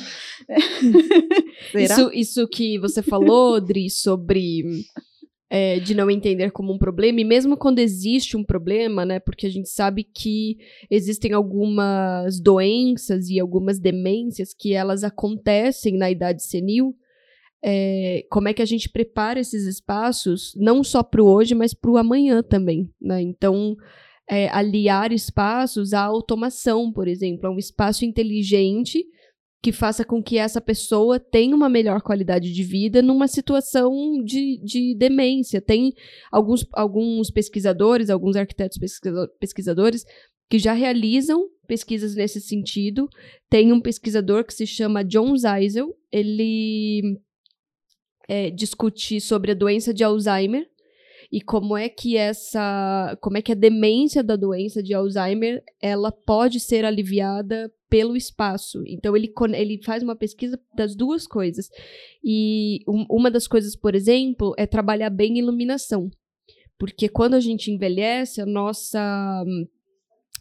Isso, 1.74 2.10
isso 2.12 2.46
que 2.46 2.78
você 2.78 3.02
falou, 3.02 3.60
Dri, 3.60 3.90
sobre 3.90 4.62
é, 5.48 5.78
de 5.78 5.94
não 5.94 6.10
entender 6.10 6.50
como 6.50 6.72
um 6.72 6.78
problema, 6.78 7.20
e 7.20 7.24
mesmo 7.24 7.56
quando 7.56 7.78
existe 7.78 8.36
um 8.36 8.44
problema, 8.44 9.04
né, 9.04 9.20
porque 9.20 9.46
a 9.46 9.50
gente 9.50 9.68
sabe 9.68 10.02
que 10.02 10.58
existem 10.90 11.32
algumas 11.32 12.40
doenças 12.40 13.28
e 13.28 13.38
algumas 13.38 13.78
demências 13.78 14.52
que 14.52 14.74
elas 14.74 15.04
acontecem 15.04 15.96
na 15.96 16.10
idade 16.10 16.42
senil, 16.42 16.96
é, 17.64 18.24
como 18.30 18.48
é 18.48 18.54
que 18.54 18.62
a 18.62 18.66
gente 18.66 18.88
prepara 18.88 19.40
esses 19.40 19.66
espaços, 19.66 20.52
não 20.56 20.84
só 20.84 21.02
para 21.02 21.22
o 21.22 21.26
hoje, 21.26 21.54
mas 21.54 21.72
para 21.72 21.90
o 21.90 21.96
amanhã 21.96 22.42
também, 22.42 22.90
né? 23.00 23.20
Então, 23.22 23.76
é, 24.28 24.48
aliar 24.48 25.12
espaços 25.12 25.92
à 25.92 26.02
automação, 26.02 26.92
por 26.92 27.08
exemplo, 27.08 27.46
a 27.46 27.50
um 27.50 27.58
espaço 27.58 28.04
inteligente 28.04 29.04
que 29.66 29.72
faça 29.72 30.04
com 30.04 30.22
que 30.22 30.38
essa 30.38 30.60
pessoa 30.60 31.18
tenha 31.18 31.56
uma 31.56 31.68
melhor 31.68 32.00
qualidade 32.00 32.52
de 32.52 32.62
vida 32.62 33.02
numa 33.02 33.26
situação 33.26 34.22
de, 34.22 34.62
de 34.62 34.94
demência. 34.94 35.60
Tem 35.60 35.92
alguns, 36.30 36.64
alguns 36.72 37.32
pesquisadores, 37.32 38.08
alguns 38.08 38.36
arquitetos 38.36 38.78
pesquisadores 39.40 40.04
que 40.48 40.56
já 40.56 40.72
realizam 40.72 41.48
pesquisas 41.66 42.14
nesse 42.14 42.40
sentido. 42.40 43.08
Tem 43.50 43.72
um 43.72 43.80
pesquisador 43.80 44.44
que 44.44 44.54
se 44.54 44.68
chama 44.68 45.02
John 45.02 45.36
Zeisel, 45.36 45.92
ele 46.12 47.18
é, 48.28 48.50
discute 48.50 49.20
sobre 49.20 49.50
a 49.50 49.54
doença 49.54 49.92
de 49.92 50.04
Alzheimer 50.04 50.64
e 51.32 51.40
como 51.40 51.76
é 51.76 51.88
que 51.88 52.16
essa, 52.16 53.18
como 53.20 53.36
é 53.36 53.42
que 53.42 53.50
a 53.50 53.56
demência 53.56 54.22
da 54.22 54.36
doença 54.36 54.80
de 54.80 54.94
Alzheimer, 54.94 55.60
ela 55.82 56.12
pode 56.12 56.60
ser 56.60 56.84
aliviada 56.84 57.68
pelo 57.88 58.16
espaço. 58.16 58.82
Então 58.86 59.16
ele, 59.16 59.32
ele 59.54 59.82
faz 59.82 60.02
uma 60.02 60.16
pesquisa 60.16 60.60
das 60.74 60.94
duas 60.94 61.26
coisas. 61.26 61.68
E 62.24 62.80
um, 62.88 63.06
uma 63.10 63.30
das 63.30 63.46
coisas, 63.46 63.76
por 63.76 63.94
exemplo, 63.94 64.54
é 64.56 64.66
trabalhar 64.66 65.10
bem 65.10 65.38
iluminação. 65.38 66.10
Porque 66.78 67.08
quando 67.08 67.34
a 67.34 67.40
gente 67.40 67.70
envelhece, 67.70 68.40
a 68.40 68.46
nossa 68.46 69.44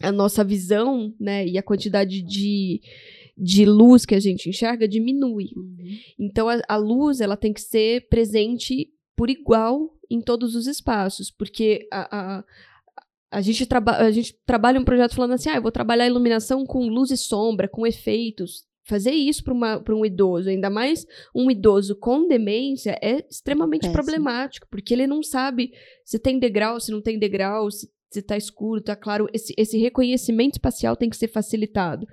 a 0.00 0.12
nossa 0.12 0.44
visão, 0.44 1.14
né, 1.18 1.46
e 1.46 1.56
a 1.56 1.62
quantidade 1.62 2.20
de, 2.20 2.82
de 3.36 3.64
luz 3.64 4.04
que 4.04 4.14
a 4.14 4.20
gente 4.20 4.48
enxerga 4.48 4.86
diminui. 4.86 5.48
Uhum. 5.56 5.98
Então 6.18 6.48
a, 6.48 6.60
a 6.68 6.76
luz 6.76 7.20
ela 7.20 7.36
tem 7.36 7.52
que 7.52 7.62
ser 7.62 8.06
presente 8.08 8.90
por 9.16 9.30
igual 9.30 9.90
em 10.10 10.20
todos 10.20 10.54
os 10.54 10.66
espaços, 10.66 11.30
porque 11.30 11.88
a, 11.90 12.38
a 12.38 12.44
a 13.30 13.40
gente, 13.40 13.66
a 13.72 14.10
gente 14.10 14.36
trabalha 14.46 14.80
um 14.80 14.84
projeto 14.84 15.14
falando 15.14 15.32
assim, 15.32 15.48
ah, 15.48 15.56
eu 15.56 15.62
vou 15.62 15.72
trabalhar 15.72 16.06
iluminação 16.06 16.64
com 16.64 16.86
luz 16.88 17.10
e 17.10 17.16
sombra, 17.16 17.68
com 17.68 17.86
efeitos. 17.86 18.64
Fazer 18.84 19.10
isso 19.10 19.42
para 19.42 19.94
um 19.96 20.06
idoso, 20.06 20.48
ainda 20.48 20.70
mais 20.70 21.04
um 21.34 21.50
idoso 21.50 21.96
com 21.96 22.28
demência, 22.28 22.96
é 23.02 23.26
extremamente 23.28 23.82
Péssimo. 23.82 23.94
problemático, 23.94 24.68
porque 24.70 24.94
ele 24.94 25.08
não 25.08 25.24
sabe 25.24 25.72
se 26.04 26.20
tem 26.20 26.38
degrau, 26.38 26.78
se 26.78 26.92
não 26.92 27.02
tem 27.02 27.18
degrau, 27.18 27.68
se, 27.68 27.90
se 28.12 28.22
tá 28.22 28.36
escuro, 28.36 28.80
tá 28.80 28.94
claro. 28.94 29.26
Esse, 29.32 29.52
esse 29.58 29.76
reconhecimento 29.76 30.54
espacial 30.54 30.94
tem 30.94 31.10
que 31.10 31.16
ser 31.16 31.26
facilitado 31.26 32.06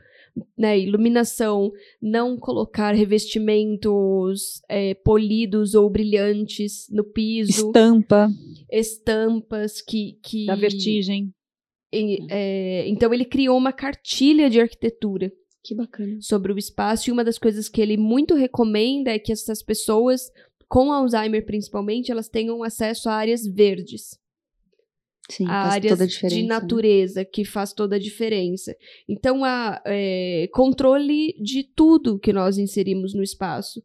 né, 0.58 0.80
iluminação, 0.80 1.72
não 2.02 2.38
colocar 2.38 2.94
revestimentos 2.94 4.62
é, 4.70 4.94
polidos 4.94 5.76
ou 5.76 5.90
brilhantes 5.90 6.88
no 6.90 7.04
piso. 7.04 7.68
Estampa. 7.68 8.30
Estampas 8.72 9.82
que. 9.82 10.20
que 10.24 10.46
da 10.46 10.56
vertigem. 10.56 11.34
E, 11.94 12.26
é, 12.30 12.88
então 12.88 13.14
ele 13.14 13.26
criou 13.26 13.58
uma 13.58 13.72
cartilha 13.72 14.50
de 14.50 14.60
arquitetura. 14.60 15.32
Que 15.64 15.76
bacana. 15.76 16.18
Sobre 16.20 16.52
o 16.52 16.58
espaço. 16.58 17.10
E 17.10 17.14
uma 17.14 17.24
das 17.24 17.38
coisas 17.38 17.70
que 17.70 17.82
ele 17.82 17.96
muito 17.96 18.36
recomenda 18.36 19.12
é 19.12 19.20
que 19.20 19.32
essas 19.32 19.64
pessoas, 19.64 20.30
com 20.68 20.92
Alzheimer 20.92 21.46
principalmente, 21.46 22.12
elas 22.12 22.28
tenham 22.28 22.64
acesso 22.64 23.08
a 23.08 23.14
áreas 23.14 23.46
verdes. 23.46 24.18
Sim, 25.30 25.46
a 25.48 25.70
áreas 25.70 26.00
de 26.00 26.42
né? 26.42 26.48
natureza 26.48 27.22
né? 27.22 27.26
que 27.26 27.46
faz 27.46 27.72
toda 27.74 27.96
a 27.96 28.00
diferença. 28.00 28.76
Então, 29.08 29.46
há 29.46 29.82
é, 29.86 30.50
controle 30.52 31.34
de 31.42 31.64
tudo 31.64 32.20
que 32.20 32.34
nós 32.34 32.58
inserimos 32.58 33.14
no 33.14 33.24
espaço. 33.24 33.82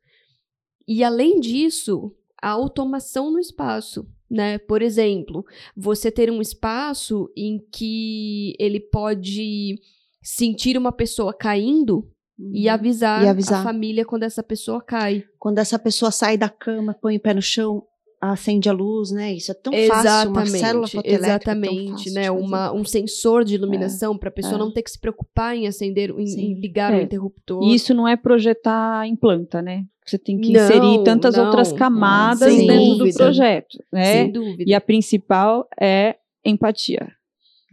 E, 0.87 1.05
além 1.05 1.39
disso, 1.39 2.13
a 2.43 2.51
automação 2.51 3.31
no 3.31 3.39
espaço. 3.39 4.07
Né? 4.31 4.59
Por 4.59 4.83
exemplo, 4.83 5.45
você 5.77 6.11
ter 6.11 6.31
um 6.31 6.41
espaço 6.41 7.31
em 7.37 7.59
que 7.73 8.55
ele 8.59 8.81
pode 8.81 9.81
sentir 10.23 10.77
uma 10.77 10.93
pessoa 10.93 11.33
caindo 11.33 12.11
e 12.39 12.67
uhum. 12.67 12.75
avisar, 12.75 13.25
e 13.25 13.29
avisar, 13.29 13.61
a 13.61 13.65
família 13.65 14.05
quando 14.05 14.25
essa 14.25 14.43
pessoa 14.43 14.83
cai. 14.83 15.25
Quando 15.39 15.59
essa 15.59 15.79
pessoa 15.79 16.11
sai 16.11 16.37
da 16.37 16.49
cama, 16.49 16.95
põe 16.95 17.17
o 17.17 17.21
pé 17.21 17.33
no 17.33 17.43
chão, 17.43 17.83
acende 18.21 18.69
a 18.69 18.73
luz, 18.73 19.11
né? 19.11 19.33
Isso 19.33 19.51
é 19.51 19.55
tão 19.55 19.73
exatamente, 19.73 20.05
fácil, 20.05 20.31
uma 20.31 20.47
célula 20.47 20.89
Exatamente, 21.05 22.09
é 22.09 22.13
né? 22.13 22.31
Uma, 22.31 22.73
um 22.73 22.85
sensor 22.85 23.45
de 23.45 23.55
iluminação 23.55 24.15
é, 24.15 24.19
para 24.19 24.29
a 24.29 24.33
pessoa 24.33 24.57
é. 24.57 24.59
não 24.59 24.73
ter 24.73 24.83
que 24.83 24.91
se 24.91 24.99
preocupar 24.99 25.57
em 25.57 25.67
acender, 25.67 26.11
em, 26.11 26.25
em 26.25 26.61
ligar 26.61 26.93
é. 26.93 26.99
o 26.99 27.03
interruptor. 27.03 27.63
E 27.63 27.75
isso 27.75 27.95
não 27.95 28.09
é 28.09 28.17
projetar 28.17 29.07
em 29.07 29.15
planta, 29.15 29.63
né? 29.63 29.85
Você 30.05 30.19
tem 30.19 30.41
que 30.41 30.53
não, 30.53 30.65
inserir 30.65 31.05
tantas 31.05 31.37
não, 31.37 31.45
outras 31.45 31.73
camadas 31.73 32.55
dentro 32.57 32.99
dúvida. 32.99 33.11
do 33.11 33.15
projeto, 33.15 33.85
né? 33.93 34.13
Sem 34.13 34.33
dúvida. 34.33 34.65
E 34.67 34.75
a 34.75 34.81
principal 34.81 35.69
é 35.81 36.17
empatia. 36.45 37.13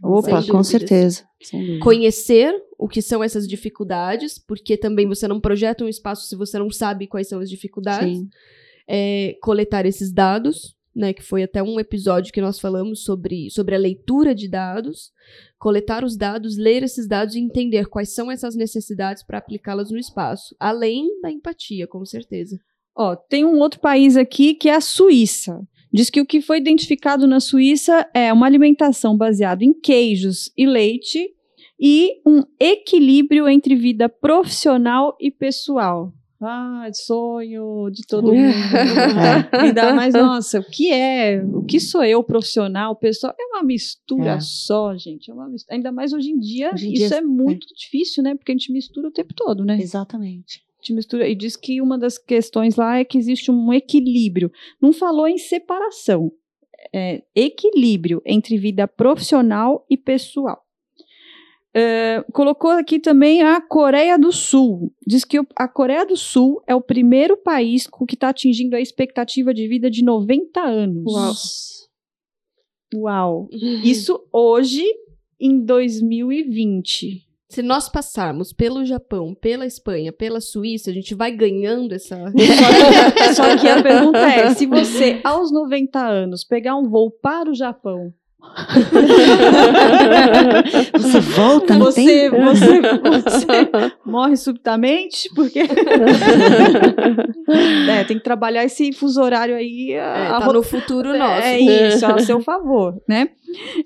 Opa, 0.02 0.42
com 0.42 0.62
certeza. 0.62 1.24
Conhecer 1.80 2.54
o 2.78 2.86
que 2.86 3.00
são 3.00 3.24
essas 3.24 3.48
dificuldades, 3.48 4.38
porque 4.38 4.76
também 4.76 5.08
você 5.08 5.26
não 5.26 5.40
projeta 5.40 5.82
um 5.82 5.88
espaço 5.88 6.28
se 6.28 6.36
você 6.36 6.58
não 6.58 6.70
sabe 6.70 7.06
quais 7.06 7.28
são 7.28 7.40
as 7.40 7.48
dificuldades. 7.48 8.18
Sim 8.18 8.28
é, 8.88 9.36
coletar 9.40 9.86
esses 9.86 10.12
dados, 10.12 10.76
né, 10.94 11.12
que 11.12 11.22
foi 11.22 11.42
até 11.42 11.62
um 11.62 11.78
episódio 11.78 12.32
que 12.32 12.40
nós 12.40 12.58
falamos 12.58 13.04
sobre, 13.04 13.50
sobre 13.50 13.74
a 13.74 13.78
leitura 13.78 14.34
de 14.34 14.48
dados, 14.48 15.12
coletar 15.58 16.02
os 16.02 16.16
dados, 16.16 16.56
ler 16.56 16.82
esses 16.82 17.06
dados 17.06 17.34
e 17.34 17.40
entender 17.40 17.86
quais 17.86 18.14
são 18.14 18.30
essas 18.30 18.56
necessidades 18.56 19.22
para 19.22 19.38
aplicá-las 19.38 19.90
no 19.90 19.98
espaço, 19.98 20.56
além 20.58 21.20
da 21.20 21.30
empatia, 21.30 21.86
com 21.86 22.04
certeza. 22.06 22.58
Ó, 22.96 23.14
tem 23.14 23.44
um 23.44 23.58
outro 23.58 23.78
país 23.78 24.16
aqui 24.16 24.54
que 24.54 24.70
é 24.70 24.74
a 24.74 24.80
Suíça. 24.80 25.60
Diz 25.92 26.08
que 26.08 26.20
o 26.20 26.26
que 26.26 26.40
foi 26.40 26.58
identificado 26.58 27.26
na 27.26 27.40
Suíça 27.40 28.08
é 28.14 28.32
uma 28.32 28.46
alimentação 28.46 29.16
baseada 29.16 29.64
em 29.64 29.72
queijos 29.72 30.50
e 30.56 30.66
leite 30.66 31.30
e 31.78 32.22
um 32.26 32.42
equilíbrio 32.58 33.46
entre 33.48 33.74
vida 33.74 34.08
profissional 34.08 35.14
e 35.20 35.30
pessoal. 35.30 36.12
Ah, 36.40 36.88
sonho 36.92 37.88
de 37.90 38.06
todo 38.06 38.28
mundo. 38.34 38.36
É. 39.56 39.58
Ainda 39.62 39.94
mais, 39.94 40.12
nossa, 40.14 40.60
o 40.60 40.64
que 40.64 40.92
é? 40.92 41.42
O 41.42 41.62
que 41.64 41.80
sou 41.80 42.04
eu, 42.04 42.22
profissional, 42.22 42.94
pessoal? 42.94 43.34
É 43.38 43.44
uma 43.46 43.62
mistura 43.62 44.32
É. 44.32 44.40
só, 44.40 44.96
gente. 44.96 45.30
É 45.30 45.34
uma 45.34 45.48
mistura. 45.48 45.74
Ainda 45.76 45.90
mais 45.90 46.12
hoje 46.12 46.30
em 46.30 46.38
dia, 46.38 46.72
Hoje 46.74 46.88
em 46.88 46.92
isso 46.92 47.08
dia, 47.08 47.18
é 47.18 47.20
muito 47.20 47.66
difícil, 47.74 48.22
né? 48.22 48.34
Porque 48.34 48.52
a 48.52 48.54
gente 48.54 48.72
mistura 48.72 49.08
o 49.08 49.12
tempo 49.12 49.32
todo, 49.34 49.64
né? 49.64 49.78
Exatamente. 49.80 50.62
A 50.78 50.82
gente 50.82 50.94
mistura. 50.94 51.28
E 51.28 51.34
diz 51.34 51.56
que 51.56 51.80
uma 51.80 51.98
das 51.98 52.18
questões 52.18 52.76
lá 52.76 52.98
é 52.98 53.04
que 53.04 53.16
existe 53.16 53.50
um 53.50 53.72
equilíbrio. 53.72 54.50
Não 54.80 54.92
falou 54.92 55.26
em 55.26 55.38
separação. 55.38 56.30
É 56.94 57.22
equilíbrio 57.34 58.20
entre 58.24 58.56
vida 58.58 58.86
profissional 58.86 59.84
e 59.90 59.96
pessoal. 59.96 60.62
É, 61.78 62.24
colocou 62.32 62.70
aqui 62.70 62.98
também 62.98 63.42
a 63.42 63.60
Coreia 63.60 64.18
do 64.18 64.32
Sul. 64.32 64.90
Diz 65.06 65.26
que 65.26 65.38
a 65.54 65.68
Coreia 65.68 66.06
do 66.06 66.16
Sul 66.16 66.62
é 66.66 66.74
o 66.74 66.80
primeiro 66.80 67.36
país 67.36 67.86
com 67.86 68.06
que 68.06 68.14
está 68.14 68.30
atingindo 68.30 68.74
a 68.74 68.80
expectativa 68.80 69.52
de 69.52 69.68
vida 69.68 69.90
de 69.90 70.02
90 70.02 70.58
anos. 70.58 71.12
Uau. 71.12 71.34
Uau. 72.94 73.48
Isso 73.84 74.18
hoje, 74.32 74.82
em 75.38 75.62
2020. 75.62 77.26
Se 77.50 77.60
nós 77.60 77.90
passarmos 77.90 78.54
pelo 78.54 78.86
Japão, 78.86 79.34
pela 79.34 79.66
Espanha, 79.66 80.10
pela 80.14 80.40
Suíça, 80.40 80.90
a 80.90 80.94
gente 80.94 81.14
vai 81.14 81.30
ganhando 81.30 81.94
essa. 81.94 82.16
Só 83.36 83.54
que 83.58 83.68
a 83.68 83.82
pergunta 83.84 84.18
é: 84.18 84.54
se 84.54 84.64
você, 84.64 85.20
aos 85.22 85.52
90 85.52 85.98
anos, 85.98 86.42
pegar 86.42 86.74
um 86.74 86.88
voo 86.88 87.10
para 87.10 87.50
o 87.50 87.54
Japão, 87.54 88.14
Você 90.94 91.20
volta 91.20 91.74
no 91.74 91.86
você, 91.86 92.04
tempo? 92.04 92.36
você, 92.42 92.80
você 92.80 93.92
morre 94.04 94.36
subitamente? 94.36 95.28
Porque. 95.34 95.60
é, 97.90 98.04
tem 98.04 98.16
que 98.18 98.24
trabalhar 98.24 98.64
esse 98.64 98.92
fuso 98.92 99.20
horário 99.22 99.54
aí. 99.54 99.92
É, 99.92 100.00
a 100.00 100.40
tá 100.40 100.52
no 100.52 100.62
futuro 100.62 101.16
nosso. 101.16 101.42
É 101.42 101.58
isso, 101.58 102.06
a 102.06 102.18
seu 102.18 102.40
favor, 102.40 102.94
né? 103.08 103.28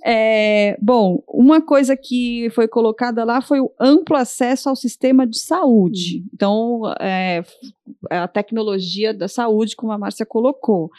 É, 0.05 0.77
bom, 0.81 1.23
uma 1.29 1.61
coisa 1.61 1.97
que 1.97 2.49
foi 2.51 2.69
colocada 2.69 3.25
lá 3.25 3.41
foi 3.41 3.61
o 3.61 3.73
amplo 3.81 4.17
acesso 4.17 4.69
ao 4.69 4.77
sistema 4.77 5.27
de 5.27 5.39
saúde. 5.39 6.25
Então, 6.33 6.83
é, 7.01 7.43
a 8.11 8.27
tecnologia 8.27 9.15
da 9.15 9.29
saúde, 9.29 9.77
como 9.77 9.93
a 9.93 9.99
Márcia 9.99 10.27
colocou. 10.27 10.91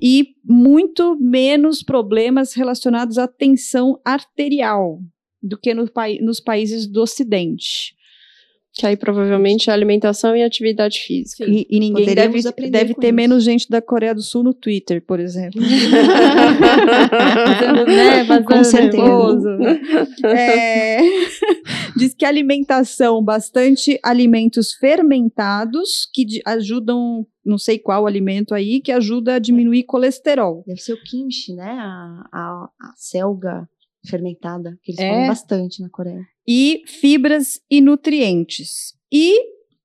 E 0.00 0.28
muito 0.44 1.18
menos 1.20 1.82
problemas 1.82 2.54
relacionados 2.54 3.18
à 3.18 3.26
tensão 3.26 4.00
arterial 4.04 5.00
do 5.42 5.58
que 5.58 5.74
no 5.74 5.90
nos 6.20 6.38
países 6.40 6.86
do 6.86 7.02
Ocidente. 7.02 7.98
Que 8.72 8.86
aí 8.86 8.96
provavelmente 8.96 9.68
é 9.68 9.72
alimentação 9.72 10.36
e 10.36 10.44
atividade 10.44 11.00
física. 11.00 11.44
E, 11.44 11.66
e 11.68 11.80
ninguém 11.80 12.04
Poderíamos 12.06 12.44
deve, 12.44 12.70
deve 12.70 12.94
ter 12.94 13.08
isso. 13.08 13.16
menos 13.16 13.42
gente 13.42 13.68
da 13.68 13.82
Coreia 13.82 14.14
do 14.14 14.22
Sul 14.22 14.44
no 14.44 14.54
Twitter, 14.54 15.02
por 15.04 15.18
exemplo. 15.18 15.60
Fazendo, 17.44 17.84
né, 17.86 18.42
Com 18.44 18.62
certeza. 18.62 19.02
nervoso. 19.02 19.48
É, 20.24 21.00
diz 21.96 22.14
que 22.14 22.24
alimentação, 22.24 23.22
bastante 23.22 23.98
alimentos 24.02 24.72
fermentados 24.74 26.08
que 26.12 26.24
ajudam, 26.46 27.26
não 27.44 27.58
sei 27.58 27.78
qual 27.78 28.06
alimento 28.06 28.54
aí, 28.54 28.80
que 28.80 28.92
ajuda 28.92 29.34
a 29.34 29.38
diminuir 29.38 29.84
colesterol. 29.84 30.62
Deve 30.66 30.80
ser 30.80 30.92
o 30.94 31.02
kimchi, 31.02 31.54
né? 31.54 31.70
A, 31.70 32.28
a, 32.32 32.68
a 32.80 32.92
selga 32.96 33.68
fermentada, 34.06 34.78
que 34.82 34.92
eles 34.92 35.00
É. 35.00 35.08
falam 35.08 35.26
bastante 35.26 35.82
na 35.82 35.88
Coreia. 35.90 36.24
e 36.48 36.82
fibras 36.86 37.60
e 37.70 37.80
nutrientes. 37.80 38.94
E 39.12 39.38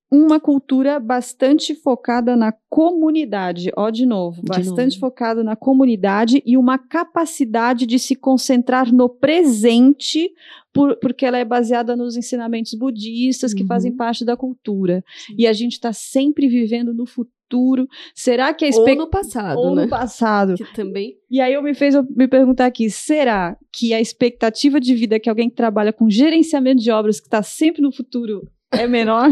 uma 0.09 0.39
cultura 0.39 0.99
bastante 0.99 1.75
focada 1.75 2.35
na 2.37 2.53
comunidade, 2.69 3.71
ó, 3.75 3.89
de 3.89 4.05
novo, 4.05 4.41
De 4.41 4.47
bastante 4.47 4.93
novo. 4.95 4.99
focada 4.99 5.43
na 5.43 5.55
comunidade 5.55 6.41
e 6.45 6.55
uma 6.55 6.77
capacidade 6.77 7.85
de 7.85 7.99
se 7.99 8.15
concentrar 8.15 8.93
no 8.93 9.09
presente, 9.09 10.29
por- 10.75 10.97
porque 10.99 11.25
ela 11.25 11.37
é 11.37 11.45
baseada 11.45 11.95
nos 11.95 12.17
ensinamentos 12.17 12.73
budistas 12.73 13.53
que 13.53 13.61
Uhum. 13.61 13.67
fazem 13.67 13.95
parte 13.95 14.25
da 14.25 14.35
cultura. 14.35 15.03
E 15.37 15.47
a 15.47 15.53
gente 15.53 15.71
está 15.73 15.93
sempre 15.93 16.47
vivendo 16.49 16.93
no 16.93 17.05
futuro. 17.05 17.87
Será 18.13 18.53
que 18.53 18.65
a 18.65 18.67
Ou 18.67 18.69
expectativa. 18.71 19.03
no 19.05 19.09
passado, 19.09 19.57
Ou 19.59 19.75
né? 19.75 19.83
no 19.83 19.89
passado. 19.89 20.55
Que 20.55 20.65
também. 20.73 21.15
E 21.31 21.39
aí 21.39 21.53
eu 21.53 21.63
me 21.63 21.73
fez 21.73 21.95
eu 21.95 22.03
me 22.15 22.27
perguntar 22.27 22.65
aqui, 22.65 22.89
será 22.89 23.55
que 23.71 23.93
a 23.93 24.01
expectativa 24.01 24.79
de 24.79 24.93
vida 24.95 25.19
que 25.19 25.29
alguém 25.29 25.49
que 25.49 25.55
trabalha 25.55 25.93
com 25.93 26.09
gerenciamento 26.09 26.81
de 26.81 26.91
obras 26.91 27.19
que 27.19 27.27
está 27.27 27.41
sempre 27.41 27.81
no 27.81 27.91
futuro 27.91 28.47
é 28.71 28.87
menor? 28.87 29.29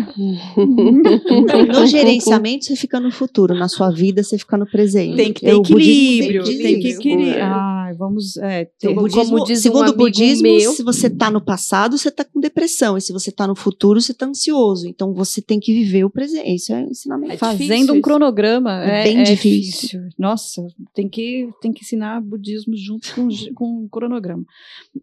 Então, 0.57 1.65
no 1.67 1.85
gerenciamento, 1.87 2.65
você 2.65 2.75
fica 2.75 2.99
no 2.99 3.11
futuro. 3.11 3.53
Na 3.53 3.67
sua 3.67 3.89
vida, 3.91 4.23
você 4.23 4.37
fica 4.37 4.57
no 4.57 4.65
presente. 4.65 5.15
tem 5.17 5.33
que 5.33 5.41
ter 5.41 5.51
É, 5.51 5.55
equilíbrio, 5.55 6.43
tem 6.43 6.57
tem 6.57 6.79
que 6.79 6.87
equilíbrio. 6.89 7.43
Ai, 7.43 7.93
vamos, 7.95 8.37
é, 8.37 8.65
ter- 8.79 8.87
Como 8.89 9.01
budismo, 9.01 9.43
diz 9.43 9.59
um 9.59 9.61
segundo 9.61 9.89
o 9.89 9.95
budismo, 9.95 10.43
meu- 10.47 10.71
se 10.71 10.83
você 10.83 11.09
tá 11.09 11.29
no 11.29 11.41
passado, 11.43 11.97
você 11.97 12.09
tá 12.09 12.23
com 12.23 12.39
depressão. 12.39 12.97
E 12.97 13.01
se 13.01 13.11
você 13.11 13.31
tá 13.31 13.45
no 13.45 13.55
futuro, 13.55 13.99
você 13.99 14.13
tá 14.13 14.25
ansioso. 14.25 14.87
Então 14.87 15.13
você 15.13 15.41
tem 15.41 15.59
que 15.59 15.73
viver 15.73 16.05
o 16.05 16.09
presente. 16.09 16.55
Isso 16.55 16.71
é 16.73 16.77
um 16.77 16.89
ensinamento. 16.89 17.33
É 17.33 17.37
fazendo 17.37 17.57
difícil 17.67 17.93
um 17.93 17.97
isso. 17.97 18.01
cronograma 18.01 18.83
É 18.85 19.01
é, 19.01 19.03
bem 19.03 19.19
é 19.19 19.23
difícil. 19.23 20.01
Nossa, 20.17 20.61
tem 20.93 21.09
que, 21.09 21.49
tem 21.61 21.73
que 21.73 21.83
ensinar 21.83 22.21
budismo 22.21 22.73
junto 22.77 23.13
com, 23.13 23.27
com 23.55 23.83
o 23.85 23.89
cronograma. 23.89 24.43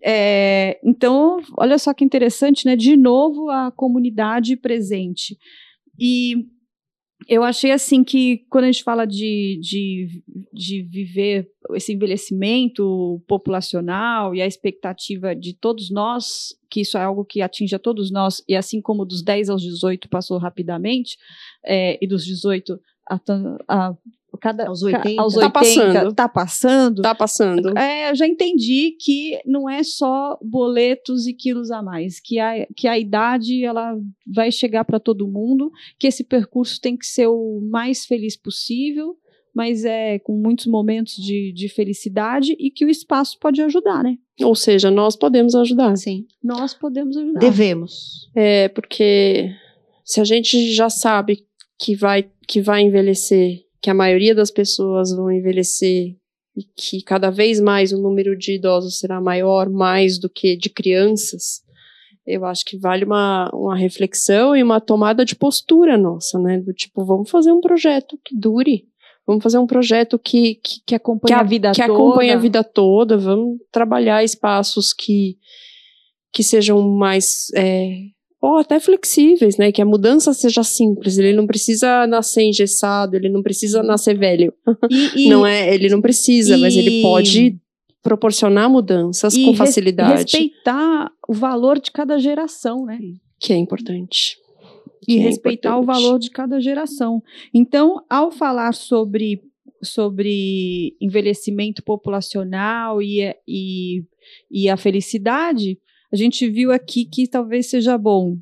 É, 0.02 0.78
então, 0.84 1.38
olha 1.58 1.78
só 1.78 1.92
que 1.92 2.04
interessante, 2.04 2.64
né? 2.64 2.74
De 2.76 2.96
novo, 2.96 3.50
a 3.50 3.70
comunidade 3.70 4.19
presente. 4.56 5.36
E 5.98 6.46
eu 7.28 7.42
achei 7.44 7.70
assim 7.70 8.02
que 8.02 8.38
quando 8.50 8.64
a 8.64 8.72
gente 8.72 8.82
fala 8.82 9.04
de, 9.04 9.58
de, 9.62 10.22
de 10.52 10.82
viver 10.82 11.48
esse 11.74 11.92
envelhecimento 11.92 13.22
populacional 13.28 14.34
e 14.34 14.40
a 14.40 14.46
expectativa 14.46 15.34
de 15.36 15.52
todos 15.54 15.90
nós, 15.90 16.54
que 16.70 16.80
isso 16.80 16.96
é 16.96 17.02
algo 17.02 17.24
que 17.24 17.42
atinge 17.42 17.74
a 17.74 17.78
todos 17.78 18.10
nós, 18.10 18.42
e 18.48 18.56
assim 18.56 18.80
como 18.80 19.04
dos 19.04 19.22
10 19.22 19.50
aos 19.50 19.62
18 19.62 20.08
passou 20.08 20.38
rapidamente, 20.38 21.16
é, 21.64 21.98
e 22.02 22.06
dos 22.06 22.24
18 22.24 22.80
a, 23.08 23.20
a- 23.68 23.96
cada, 24.40 24.66
Aos 24.68 24.80
ca- 24.82 24.98
80. 24.98 25.20
aos 25.22 25.34
Tá 25.34 25.40
80 25.40 25.50
passando. 25.52 26.14
tá 26.14 26.28
passando. 26.28 27.02
Tá 27.02 27.14
passando. 27.14 27.78
É, 27.78 28.10
eu 28.10 28.14
já 28.14 28.26
entendi 28.26 28.96
que 29.00 29.38
não 29.46 29.68
é 29.68 29.82
só 29.82 30.38
boletos 30.42 31.26
e 31.26 31.32
quilos 31.32 31.70
a 31.70 31.82
mais, 31.82 32.20
que 32.20 32.38
a, 32.38 32.66
que 32.76 32.86
a 32.86 32.98
idade 32.98 33.64
ela 33.64 33.96
vai 34.26 34.50
chegar 34.52 34.84
para 34.84 35.00
todo 35.00 35.26
mundo, 35.28 35.70
que 35.98 36.06
esse 36.06 36.22
percurso 36.24 36.80
tem 36.80 36.96
que 36.96 37.06
ser 37.06 37.26
o 37.28 37.60
mais 37.70 38.04
feliz 38.06 38.36
possível, 38.36 39.16
mas 39.54 39.84
é 39.84 40.18
com 40.20 40.36
muitos 40.36 40.66
momentos 40.66 41.14
de, 41.16 41.52
de 41.52 41.68
felicidade 41.68 42.54
e 42.58 42.70
que 42.70 42.84
o 42.84 42.88
espaço 42.88 43.36
pode 43.40 43.60
ajudar, 43.60 44.02
né? 44.04 44.16
Ou 44.42 44.54
seja, 44.54 44.90
nós 44.90 45.16
podemos 45.16 45.54
ajudar. 45.56 45.96
Sim. 45.96 46.24
Nós 46.42 46.72
podemos 46.72 47.16
ajudar. 47.16 47.40
Devemos. 47.40 48.30
É, 48.34 48.68
porque 48.68 49.50
se 50.04 50.20
a 50.20 50.24
gente 50.24 50.72
já 50.72 50.88
sabe 50.88 51.44
que 51.78 51.96
vai, 51.96 52.30
que 52.46 52.60
vai 52.60 52.82
envelhecer, 52.82 53.64
que 53.80 53.90
a 53.90 53.94
maioria 53.94 54.34
das 54.34 54.50
pessoas 54.50 55.14
vão 55.14 55.30
envelhecer 55.30 56.16
e 56.56 56.64
que 56.76 57.02
cada 57.02 57.30
vez 57.30 57.60
mais 57.60 57.92
o 57.92 58.00
número 58.00 58.36
de 58.36 58.56
idosos 58.56 58.98
será 58.98 59.20
maior, 59.20 59.70
mais 59.70 60.18
do 60.18 60.28
que 60.28 60.56
de 60.56 60.68
crianças, 60.68 61.62
eu 62.26 62.44
acho 62.44 62.64
que 62.64 62.78
vale 62.78 63.04
uma, 63.04 63.50
uma 63.52 63.76
reflexão 63.76 64.54
e 64.54 64.62
uma 64.62 64.80
tomada 64.80 65.24
de 65.24 65.34
postura 65.34 65.96
nossa, 65.96 66.38
né? 66.38 66.58
Do 66.60 66.72
tipo, 66.72 67.04
vamos 67.04 67.30
fazer 67.30 67.52
um 67.52 67.60
projeto 67.60 68.18
que 68.24 68.36
dure. 68.36 68.84
Vamos 69.26 69.42
fazer 69.42 69.58
um 69.58 69.66
projeto 69.66 70.18
que, 70.18 70.56
que, 70.56 70.80
que 70.86 70.94
acompanha 70.94 71.36
que 71.36 71.40
a 71.40 71.44
vida 71.44 71.72
que 71.72 71.80
toda. 71.80 71.92
acompanha 71.92 72.34
a 72.34 72.38
vida 72.38 72.64
toda. 72.64 73.16
Vamos 73.16 73.58
trabalhar 73.70 74.24
espaços 74.24 74.92
que, 74.92 75.38
que 76.32 76.42
sejam 76.42 76.82
mais 76.88 77.46
é, 77.54 77.96
ou 78.40 78.56
até 78.56 78.80
flexíveis, 78.80 79.56
né? 79.56 79.70
Que 79.70 79.82
a 79.82 79.84
mudança 79.86 80.32
seja 80.32 80.62
simples. 80.64 81.18
Ele 81.18 81.32
não 81.34 81.46
precisa 81.46 82.06
nascer 82.06 82.42
engessado, 82.42 83.14
ele 83.16 83.28
não 83.28 83.42
precisa 83.42 83.82
nascer 83.82 84.16
velho. 84.18 84.52
E, 84.90 85.26
e- 85.26 85.28
não 85.28 85.46
é, 85.46 85.74
ele 85.74 85.88
não 85.88 86.00
precisa, 86.00 86.56
mas 86.56 86.74
ele 86.74 87.00
e- 87.00 87.02
pode 87.02 87.58
proporcionar 88.02 88.70
mudanças 88.70 89.34
e 89.34 89.44
com 89.44 89.54
facilidade, 89.54 90.22
respeitar 90.22 91.10
o 91.28 91.34
valor 91.34 91.78
de 91.78 91.90
cada 91.90 92.18
geração, 92.18 92.86
né? 92.86 92.98
que 93.38 93.52
é 93.52 93.56
importante. 93.56 94.38
e 95.06 95.18
é 95.18 95.20
respeitar 95.20 95.76
o 95.76 95.82
importante. 95.82 96.02
valor 96.02 96.18
de 96.18 96.30
cada 96.30 96.60
geração. 96.60 97.22
Então, 97.52 98.02
ao 98.08 98.30
falar 98.30 98.72
sobre 98.72 99.42
sobre 99.82 100.94
envelhecimento 101.00 101.82
populacional 101.82 103.00
e, 103.00 103.34
e, 103.48 104.02
e 104.50 104.68
a 104.68 104.76
felicidade, 104.76 105.78
a 106.12 106.16
gente 106.16 106.48
viu 106.48 106.72
aqui 106.72 107.04
que 107.04 107.28
talvez 107.28 107.70
seja 107.70 107.96
bom 107.98 108.36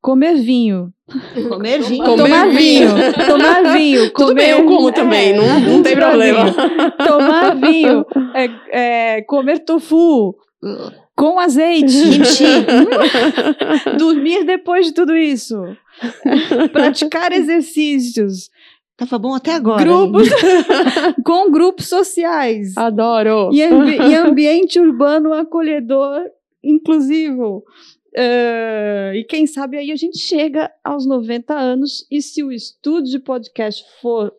comer 0.00 0.34
vinho. 0.34 0.90
Comer 1.48 1.80
vinho. 1.86 2.04
Comer 2.04 2.22
tomar 2.24 2.48
vinho. 2.48 2.88
vinho. 2.88 3.26
Tomar 3.26 3.76
vinho. 3.76 4.10
Tudo 4.14 4.34
bem, 4.34 4.50
eu 4.50 4.66
como 4.66 4.90
também, 4.92 5.34
não- 5.36 5.60
não 5.60 5.82
tem 5.82 5.94
problema. 5.94 6.44
vinho, 6.44 6.56
Tomar 7.06 7.54
vinho. 7.56 8.04
é, 8.34 9.16
é, 9.16 9.22
comer 9.22 9.60
tofu. 9.60 10.34
Com 11.14 11.38
azeite. 11.38 11.86
Kimchi. 11.92 12.44
Dormir 13.98 14.44
depois 14.44 14.86
de 14.86 14.92
tudo 14.92 15.16
isso. 15.16 15.60
Praticar 16.72 17.32
exercícios. 17.32 18.48
Tava 18.96 19.18
bom 19.18 19.34
até 19.34 19.54
agora. 19.54 19.82
Grupos. 19.84 20.28
com 21.24 21.50
grupos 21.50 21.88
sociais. 21.88 22.76
Adoro. 22.76 23.50
E, 23.52 23.62
ambi- 23.62 23.96
e 23.98 24.14
ambiente 24.14 24.78
urbano 24.80 25.32
acolhedor, 25.32 26.22
inclusivo. 26.62 27.64
Eh, 28.16 29.12
e 29.16 29.24
quem 29.24 29.46
sabe 29.46 29.78
aí 29.78 29.90
a 29.90 29.96
gente 29.96 30.18
chega 30.18 30.70
aos 30.84 31.06
90 31.06 31.54
anos 31.54 32.06
e 32.10 32.20
se 32.20 32.42
o 32.42 32.52
estudo 32.52 33.04
de 33.08 33.18
podcast 33.18 33.82
for 34.00 34.32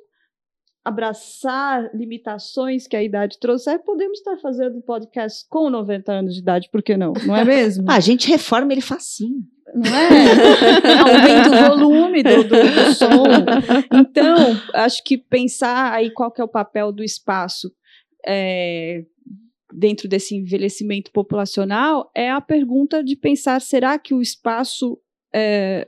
abraçar 0.85 1.89
limitações 1.95 2.85
que 2.87 2.95
a 2.95 3.03
idade 3.03 3.39
trouxer, 3.39 3.79
podemos 3.83 4.19
estar 4.19 4.37
fazendo 4.37 4.81
podcast 4.81 5.45
com 5.49 5.69
90 5.69 6.11
anos 6.11 6.33
de 6.35 6.41
idade, 6.41 6.69
por 6.69 6.83
que 6.83 6.97
não? 6.97 7.13
Não 7.25 7.35
é 7.35 7.45
mesmo? 7.45 7.85
Ah, 7.89 7.95
a 7.95 7.99
gente 8.01 8.27
reforma 8.27 8.71
ele 8.73 8.81
facinho. 8.81 9.39
não 9.73 9.91
é? 9.95 10.99
Aumenta 10.99 11.49
o 11.49 11.77
volume 11.77 12.21
do, 12.21 12.43
do- 12.43 12.49
do 12.49 12.93
som. 12.93 13.23
Então, 13.93 14.35
acho 14.73 15.01
que 15.03 15.17
pensar 15.17 15.93
aí 15.93 16.11
qual 16.11 16.29
que 16.31 16.41
é 16.41 16.43
o 16.43 16.49
papel 16.49 16.91
do 16.91 17.03
espaço 17.03 17.71
é, 18.27 19.03
dentro 19.73 20.07
desse 20.07 20.35
envelhecimento 20.35 21.11
populacional 21.11 22.11
é 22.15 22.29
a 22.29 22.39
pergunta 22.39 23.03
de 23.03 23.15
pensar, 23.15 23.61
será 23.61 23.97
que 23.97 24.13
o 24.13 24.21
espaço 24.21 24.99
é, 25.33 25.87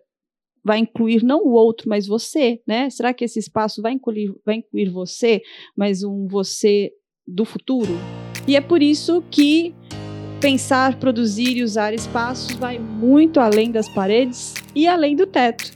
vai 0.63 0.80
incluir 0.80 1.24
não 1.24 1.45
o 1.45 1.52
outro, 1.52 1.88
mas 1.88 2.08
você, 2.08 2.60
né? 2.67 2.89
Será 2.89 3.13
que 3.13 3.24
esse 3.24 3.38
espaço 3.38 3.82
vai 3.82 3.93
incluir, 3.93 4.34
vai 4.43 4.56
incluir 4.56 4.89
você, 4.89 5.41
mas 5.78 6.04
um 6.04 6.28
você 6.28 6.91
do 7.28 7.45
futuro? 7.45 7.93
E 8.48 8.56
é 8.56 8.62
por 8.62 8.82
isso 8.82 9.24
que 9.30 9.76
pensar, 10.41 11.00
produzir 11.00 11.58
e 11.58 11.63
usar 11.63 11.93
espaços 11.93 12.56
vai 12.56 12.80
muito 12.80 13.39
além 13.39 13.71
das 13.71 13.88
paredes 13.88 14.54
e 14.74 14.88
além 14.88 15.15
do 15.15 15.28
teto. 15.28 15.71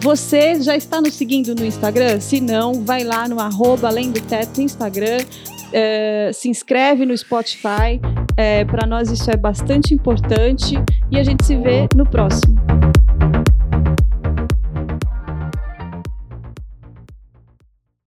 Você 0.00 0.60
já 0.60 0.76
está 0.76 1.00
nos 1.00 1.14
seguindo 1.14 1.54
no 1.54 1.64
Instagram? 1.64 2.20
Se 2.20 2.40
não, 2.40 2.84
vai 2.84 3.04
lá 3.04 3.26
no 3.26 3.40
arroba 3.40 3.88
além 3.88 4.10
do 4.10 4.20
teto 4.20 4.60
Instagram, 4.60 5.18
eh, 5.74 6.30
se 6.32 6.48
inscreve 6.48 7.04
no 7.04 7.16
Spotify. 7.16 8.00
Para 8.66 8.86
nós 8.86 9.10
isso 9.10 9.30
é 9.30 9.36
bastante 9.36 9.94
importante 9.94 10.74
e 11.10 11.18
a 11.18 11.22
gente 11.22 11.44
se 11.44 11.56
vê 11.56 11.86
no 11.94 12.04
próximo. 12.04 12.56